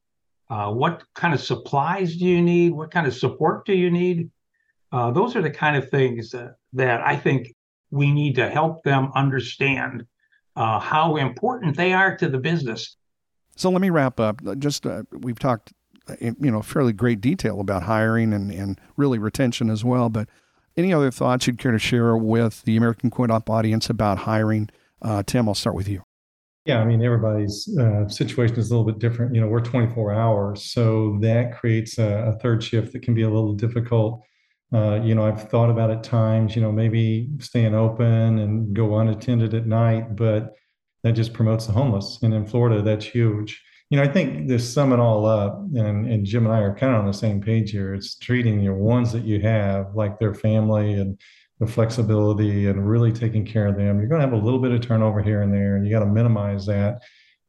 uh, 0.51 0.71
what 0.71 1.03
kind 1.15 1.35
of 1.35 1.41
supplies 1.41 2.17
do 2.17 2.25
you 2.25 2.41
need? 2.41 2.73
What 2.73 2.91
kind 2.91 3.07
of 3.07 3.15
support 3.15 3.67
do 3.67 3.75
you 3.75 3.91
need? 3.91 4.31
Uh, 4.91 5.11
those 5.11 5.37
are 5.37 5.43
the 5.43 5.51
kind 5.51 5.77
of 5.77 5.91
things 5.91 6.31
that, 6.31 6.57
that 6.73 7.01
I 7.03 7.17
think 7.17 7.55
we 7.91 8.11
need 8.11 8.35
to 8.37 8.49
help 8.49 8.83
them 8.83 9.11
understand 9.15 10.07
uh, 10.57 10.79
how 10.79 11.17
important 11.17 11.77
they 11.77 11.93
are 11.93 12.17
to 12.17 12.29
the 12.29 12.39
business. 12.39 12.97
So 13.57 13.71
let 13.71 13.81
me 13.81 13.91
wrap 13.91 14.19
up. 14.21 14.41
Just 14.59 14.87
uh, 14.87 15.03
we've 15.13 15.39
talked 15.39 15.73
you 16.21 16.51
know 16.51 16.63
fairly 16.63 16.93
great 16.93 17.21
detail 17.21 17.61
about 17.61 17.83
hiring 17.83 18.33
and, 18.33 18.51
and 18.51 18.81
really 18.97 19.19
retention 19.19 19.71
as 19.71 19.85
well. 19.85 20.09
But 20.09 20.29
any 20.77 20.93
other 20.93 21.11
thoughts 21.11 21.47
you'd 21.47 21.59
care 21.59 21.73
to 21.73 21.79
share 21.79 22.17
with 22.17 22.63
the 22.63 22.77
American 22.77 23.11
Coin 23.11 23.31
Op 23.31 23.51
audience 23.51 23.91
about 23.91 24.19
hiring? 24.19 24.71
Uh, 25.03 25.23
Tim, 25.25 25.49
I'll 25.49 25.55
start 25.55 25.77
with 25.77 25.89
you. 25.89 26.03
Yeah, 26.69 26.81
I 26.81 26.85
mean, 26.85 27.03
everybody's 27.03 27.67
uh, 27.79 28.07
situation 28.09 28.59
is 28.59 28.71
a 28.71 28.77
little 28.77 28.85
bit 28.85 28.99
different. 28.99 29.35
You 29.35 29.41
know, 29.41 29.47
we're 29.47 29.61
24 29.61 30.13
hours, 30.13 30.65
so 30.65 31.17
that 31.23 31.59
creates 31.59 31.97
a, 31.97 32.27
a 32.27 32.39
third 32.41 32.63
shift 32.63 32.93
that 32.93 33.01
can 33.01 33.15
be 33.15 33.23
a 33.23 33.31
little 33.31 33.55
difficult. 33.55 34.23
Uh, 34.71 35.01
you 35.03 35.15
know, 35.15 35.25
I've 35.25 35.49
thought 35.49 35.71
about 35.71 35.91
at 35.91 36.05
times, 36.05 36.55
you 36.55 36.61
know, 36.61 36.71
maybe 36.71 37.31
staying 37.39 37.75
open 37.75 38.39
and 38.39 38.77
go 38.77 38.99
unattended 38.99 39.55
at 39.55 39.67
night, 39.67 40.15
but 40.15 40.57
that 41.05 41.13
just 41.13 41.33
promotes 41.33 41.65
the 41.65 41.73
homeless. 41.73 42.19
And 42.23 42.35
in 42.35 42.45
Florida, 42.45 42.83
that's 42.83 43.07
huge. 43.07 43.63
You 43.89 43.97
know, 43.97 44.03
I 44.03 44.09
think 44.09 44.47
to 44.49 44.59
sum 44.59 44.93
it 44.93 45.01
all 45.01 45.25
up, 45.25 45.59
and, 45.75 46.07
and 46.07 46.27
Jim 46.27 46.45
and 46.45 46.55
I 46.55 46.59
are 46.59 46.75
kind 46.75 46.93
of 46.93 47.01
on 47.01 47.07
the 47.07 47.15
same 47.15 47.41
page 47.41 47.71
here. 47.71 47.95
It's 47.95 48.19
treating 48.19 48.61
your 48.61 48.75
ones 48.75 49.11
that 49.13 49.25
you 49.25 49.41
have 49.41 49.95
like 49.95 50.19
their 50.19 50.35
family 50.35 50.93
and 50.93 51.19
the 51.61 51.67
flexibility 51.67 52.67
and 52.67 52.89
really 52.89 53.13
taking 53.13 53.45
care 53.45 53.67
of 53.67 53.77
them. 53.77 53.99
You're 53.99 54.09
going 54.09 54.21
to 54.21 54.27
have 54.27 54.33
a 54.33 54.45
little 54.45 54.61
bit 54.61 54.73
of 54.73 54.81
turnover 54.81 55.23
here 55.23 55.43
and 55.43 55.53
there, 55.53 55.77
and 55.77 55.87
you 55.87 55.93
got 55.93 56.01
to 56.01 56.07
minimize 56.07 56.67
that. 56.67 57.01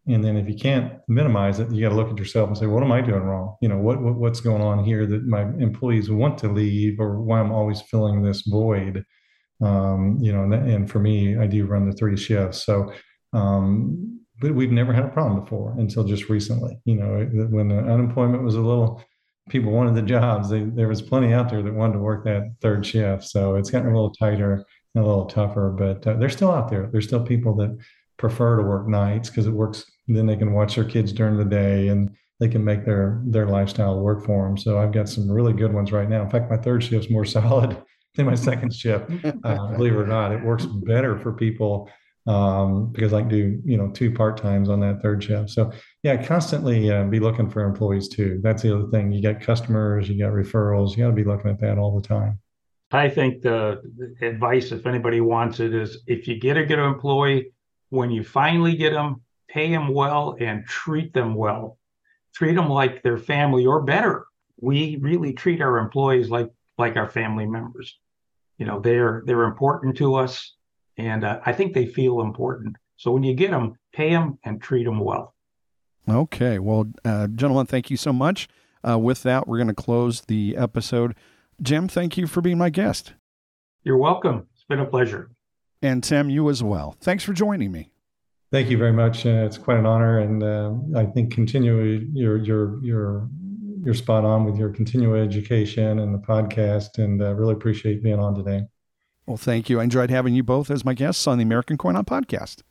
And 0.08 0.24
then 0.24 0.38
if 0.38 0.48
you 0.48 0.56
can't 0.56 0.94
minimize 1.08 1.60
it, 1.60 1.72
you 1.72 1.82
got 1.82 1.90
to 1.90 1.96
look 1.96 2.10
at 2.10 2.18
yourself 2.18 2.48
and 2.48 2.58
say, 2.58 2.66
what 2.66 2.82
am 2.82 2.92
I 2.92 3.02
doing 3.02 3.22
wrong? 3.22 3.58
You 3.62 3.70
know, 3.70 3.78
what, 3.78 4.02
what 4.02 4.16
what's 4.16 4.42
going 4.42 4.62
on 4.62 4.84
here 4.84 5.06
that 5.06 5.28
my 5.28 5.42
employees 5.42 6.10
want 6.10 6.38
to 6.40 6.52
leave, 6.52 7.00
or 7.00 7.22
why 7.22 7.40
I'm 7.40 7.52
always 7.52 7.82
filling 7.82 8.24
this 8.24 8.42
void. 8.42 9.04
Um, 9.62 10.18
you 10.22 10.32
know, 10.32 10.44
and, 10.44 10.54
and, 10.54 10.90
for 10.90 11.00
me, 11.00 11.38
I 11.38 11.46
do 11.46 11.66
run 11.66 11.88
the 11.88 11.96
three 11.96 12.16
shifts, 12.16 12.66
so 12.66 12.94
um, 13.34 14.22
but 14.40 14.56
we've 14.56 14.72
never 14.72 14.94
had 14.94 15.04
a 15.04 15.10
problem 15.10 15.42
before 15.42 15.76
until 15.78 16.06
just 16.06 16.30
recently. 16.30 16.80
You 16.86 16.96
know, 16.96 17.30
when 17.50 17.68
the 17.68 17.80
unemployment 17.80 18.44
was 18.44 18.56
a 18.56 18.62
little, 18.62 19.04
people 19.50 19.72
wanted 19.72 19.96
the 19.96 20.02
jobs. 20.02 20.50
They, 20.50 20.64
there 20.64 20.88
was 20.88 21.02
plenty 21.02 21.34
out 21.34 21.50
there 21.50 21.62
that 21.62 21.74
wanted 21.74 21.94
to 21.94 22.00
work 22.00 22.24
that 22.26 22.56
third 22.62 22.86
shift. 22.86 23.26
So 23.26 23.56
it's 23.56 23.70
gotten 23.70 23.90
a 23.90 23.94
little 23.94 24.14
tighter 24.14 24.64
and 24.96 25.04
a 25.04 25.08
little 25.08 25.26
tougher, 25.26 25.76
but 25.78 26.06
uh, 26.08 26.14
they're 26.14 26.30
still 26.30 26.52
out 26.52 26.70
there. 26.70 26.88
There's 26.92 27.08
still 27.08 27.24
people 27.24 27.56
that 27.56 27.78
prefer 28.18 28.58
to 28.58 28.64
work 28.64 28.88
nights 28.88 29.30
because 29.30 29.48
it 29.48 29.52
works. 29.52 29.86
Then 30.08 30.26
they 30.26 30.36
can 30.36 30.54
watch 30.54 30.76
their 30.76 30.86
kids 30.86 31.12
during 31.12 31.38
the 31.38 31.46
day 31.46 31.90
and 31.90 32.16
they 32.40 32.48
can 32.48 32.64
make 32.64 32.86
their 32.86 33.22
their 33.26 33.48
lifestyle 33.48 34.00
work 34.00 34.26
for 34.26 34.46
them. 34.46 34.58
So 34.58 34.80
I've 34.80 34.94
got 34.94 35.10
some 35.10 35.30
really 35.30 35.54
good 35.54 35.74
ones 35.74 35.92
right 35.92 36.10
now. 36.10 36.24
In 36.24 36.30
fact, 36.30 36.50
my 36.50 36.58
third 36.58 36.84
shift 36.84 37.06
is 37.06 37.12
more 37.12 37.26
solid 37.38 37.82
than 38.16 38.26
my 38.26 38.36
second 38.36 38.74
shift. 38.74 39.10
Uh, 39.44 39.68
believe 39.74 39.94
it 39.94 39.98
or 39.98 40.08
not, 40.08 40.32
it 40.32 40.44
works 40.44 40.66
better 40.66 41.18
for 41.20 41.34
people 41.34 41.90
um, 42.30 42.92
because 42.92 43.12
I 43.12 43.22
can 43.22 43.30
do 43.30 43.60
you 43.66 43.76
know 43.76 43.90
two 43.90 44.12
part 44.12 44.38
times 44.38 44.70
on 44.70 44.80
that 44.82 45.02
third 45.02 45.24
shift. 45.24 45.50
So 45.50 45.72
yeah, 46.04 46.24
constantly 46.24 46.92
uh, 46.92 47.06
be 47.06 47.20
looking 47.20 47.50
for 47.50 47.64
employees 47.64 48.08
too. 48.08 48.40
That's 48.44 48.62
the 48.62 48.76
other 48.78 48.88
thing. 48.90 49.12
You 49.12 49.22
got 49.22 49.42
customers, 49.42 50.08
you 50.08 50.20
got 50.20 50.34
referrals. 50.34 50.92
You 50.92 51.04
got 51.04 51.10
to 51.10 51.16
be 51.16 51.24
looking 51.24 51.50
at 51.50 51.60
that 51.62 51.80
all 51.80 52.00
the 52.00 52.08
time. 52.08 52.40
I 52.92 53.10
think 53.10 53.42
the, 53.42 53.82
advice, 54.22 54.72
if 54.72 54.86
anybody 54.86 55.22
wants 55.22 55.60
it, 55.60 55.74
is 55.74 56.04
if 56.08 56.28
you 56.28 56.40
get 56.40 56.58
a 56.58 56.66
good 56.66 56.80
employee, 56.80 57.52
when 57.90 58.10
you 58.12 58.24
finally 58.24 58.76
get 58.76 58.94
them, 58.94 59.22
pay 59.48 59.70
them 59.70 59.88
well 59.94 60.36
and 60.40 60.66
treat 60.66 61.14
them 61.14 61.34
well. 61.34 61.78
Treat 62.36 62.56
them 62.56 62.70
like 62.70 63.02
their 63.02 63.18
family 63.18 63.66
or 63.66 63.82
better. 63.82 64.26
We 64.62 64.98
really 65.02 65.34
treat 65.34 65.62
our 65.62 65.80
employees 65.80 66.30
like 66.30 66.50
like 66.78 66.96
our 66.96 67.10
family 67.10 67.48
members. 67.48 67.98
You 68.60 68.68
know, 68.68 68.80
they're 68.80 69.24
they're 69.26 69.46
important 69.46 69.98
to 69.98 70.14
us 70.14 70.56
and 71.00 71.24
uh, 71.24 71.40
I 71.46 71.54
think 71.54 71.74
they 71.74 71.86
feel 71.86 72.22
important. 72.22 72.76
So 72.98 73.12
when 73.12 73.24
you 73.24 73.34
get 73.34 73.52
them, 73.52 73.76
pay 73.94 74.12
them 74.12 74.38
and 74.44 74.62
treat 74.62 74.84
them 74.84 75.00
well. 75.00 75.34
Okay. 76.08 76.60
Well, 76.60 76.92
uh, 77.06 77.28
gentlemen, 77.28 77.66
thank 77.66 77.90
you 77.90 77.98
so 77.98 78.12
much. 78.12 78.50
Uh, 78.88 79.00
with 79.00 79.24
that, 79.24 79.48
we're 79.48 79.58
going 79.58 79.68
to 79.70 79.74
close 79.74 80.22
the 80.22 80.58
episode. 80.58 81.16
Jim, 81.62 81.88
thank 81.88 82.18
you 82.18 82.28
for 82.28 82.42
being 82.42 82.58
my 82.58 82.70
guest. 82.70 83.14
You're 83.84 83.98
welcome. 83.98 84.48
It's 84.54 84.66
been 84.66 84.80
a 84.80 84.86
pleasure. 84.86 85.32
And 85.82 86.04
Tim, 86.04 86.30
you 86.30 86.50
as 86.50 86.62
well. 86.62 86.98
Thanks 87.00 87.24
for 87.24 87.32
joining 87.32 87.72
me. 87.72 87.92
Thank 88.52 88.70
you 88.70 88.78
very 88.78 88.92
much. 88.92 89.26
Uh, 89.26 89.46
it's 89.46 89.58
quite 89.58 89.78
an 89.78 89.86
honor, 89.86 90.20
and 90.20 90.44
uh, 90.44 90.74
I 90.98 91.06
think 91.06 91.32
continue 91.32 92.08
your 92.12 92.38
your 92.38 92.84
your 92.84 93.30
you're 93.84 93.94
spot 93.94 94.26
on 94.26 94.44
with 94.44 94.58
your 94.58 94.70
continuing 94.70 95.22
education 95.22 96.00
and 96.00 96.14
the 96.14 96.18
podcast, 96.18 96.98
and 96.98 97.22
uh, 97.22 97.34
really 97.36 97.54
appreciate 97.54 98.04
being 98.04 98.20
on 98.20 98.34
today. 98.34 98.64
Well, 99.30 99.38
thank 99.38 99.70
you. 99.70 99.80
I 99.80 99.84
enjoyed 99.84 100.10
having 100.10 100.34
you 100.34 100.42
both 100.42 100.72
as 100.72 100.84
my 100.84 100.96
guests 100.96 101.28
on 101.28 101.38
the 101.38 101.44
American 101.44 101.78
Coin 101.78 101.96
Op 101.96 102.08
podcast. 102.08 102.64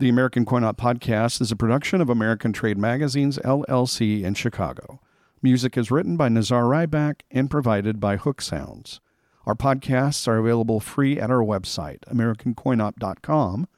The 0.00 0.08
American 0.08 0.44
Coin 0.44 0.64
Op 0.64 0.76
podcast 0.76 1.40
is 1.40 1.52
a 1.52 1.56
production 1.56 2.00
of 2.00 2.10
American 2.10 2.52
Trade 2.52 2.76
Magazines, 2.76 3.38
LLC 3.44 4.24
in 4.24 4.34
Chicago. 4.34 4.98
Music 5.40 5.78
is 5.78 5.92
written 5.92 6.16
by 6.16 6.28
Nazar 6.28 6.64
Ryback 6.64 7.20
and 7.30 7.48
provided 7.48 8.00
by 8.00 8.16
Hook 8.16 8.42
Sounds. 8.42 9.00
Our 9.46 9.54
podcasts 9.54 10.26
are 10.26 10.38
available 10.38 10.80
free 10.80 11.20
at 11.20 11.30
our 11.30 11.44
website, 11.44 12.00
AmericanCoinOp.com, 12.12 13.68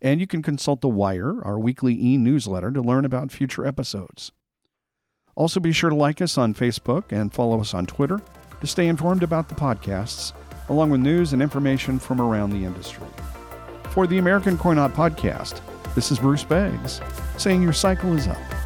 and 0.00 0.20
you 0.20 0.28
can 0.28 0.42
consult 0.42 0.80
The 0.80 0.88
Wire, 0.88 1.42
our 1.42 1.58
weekly 1.58 1.94
e 1.94 2.16
newsletter, 2.16 2.70
to 2.70 2.80
learn 2.80 3.04
about 3.04 3.32
future 3.32 3.66
episodes. 3.66 4.30
Also, 5.34 5.58
be 5.58 5.72
sure 5.72 5.90
to 5.90 5.96
like 5.96 6.22
us 6.22 6.38
on 6.38 6.54
Facebook 6.54 7.10
and 7.10 7.34
follow 7.34 7.60
us 7.60 7.74
on 7.74 7.84
Twitter 7.84 8.20
to 8.60 8.66
stay 8.68 8.86
informed 8.86 9.24
about 9.24 9.48
the 9.48 9.56
podcasts 9.56 10.32
along 10.68 10.90
with 10.90 11.00
news 11.00 11.32
and 11.32 11.42
information 11.42 11.98
from 11.98 12.20
around 12.20 12.50
the 12.50 12.64
industry. 12.64 13.06
For 13.90 14.06
the 14.06 14.18
American 14.18 14.58
Coin 14.58 14.76
podcast, 14.76 15.60
this 15.94 16.10
is 16.10 16.18
Bruce 16.18 16.44
Beggs 16.44 17.00
saying 17.36 17.62
your 17.62 17.72
cycle 17.72 18.12
is 18.16 18.26
up. 18.26 18.63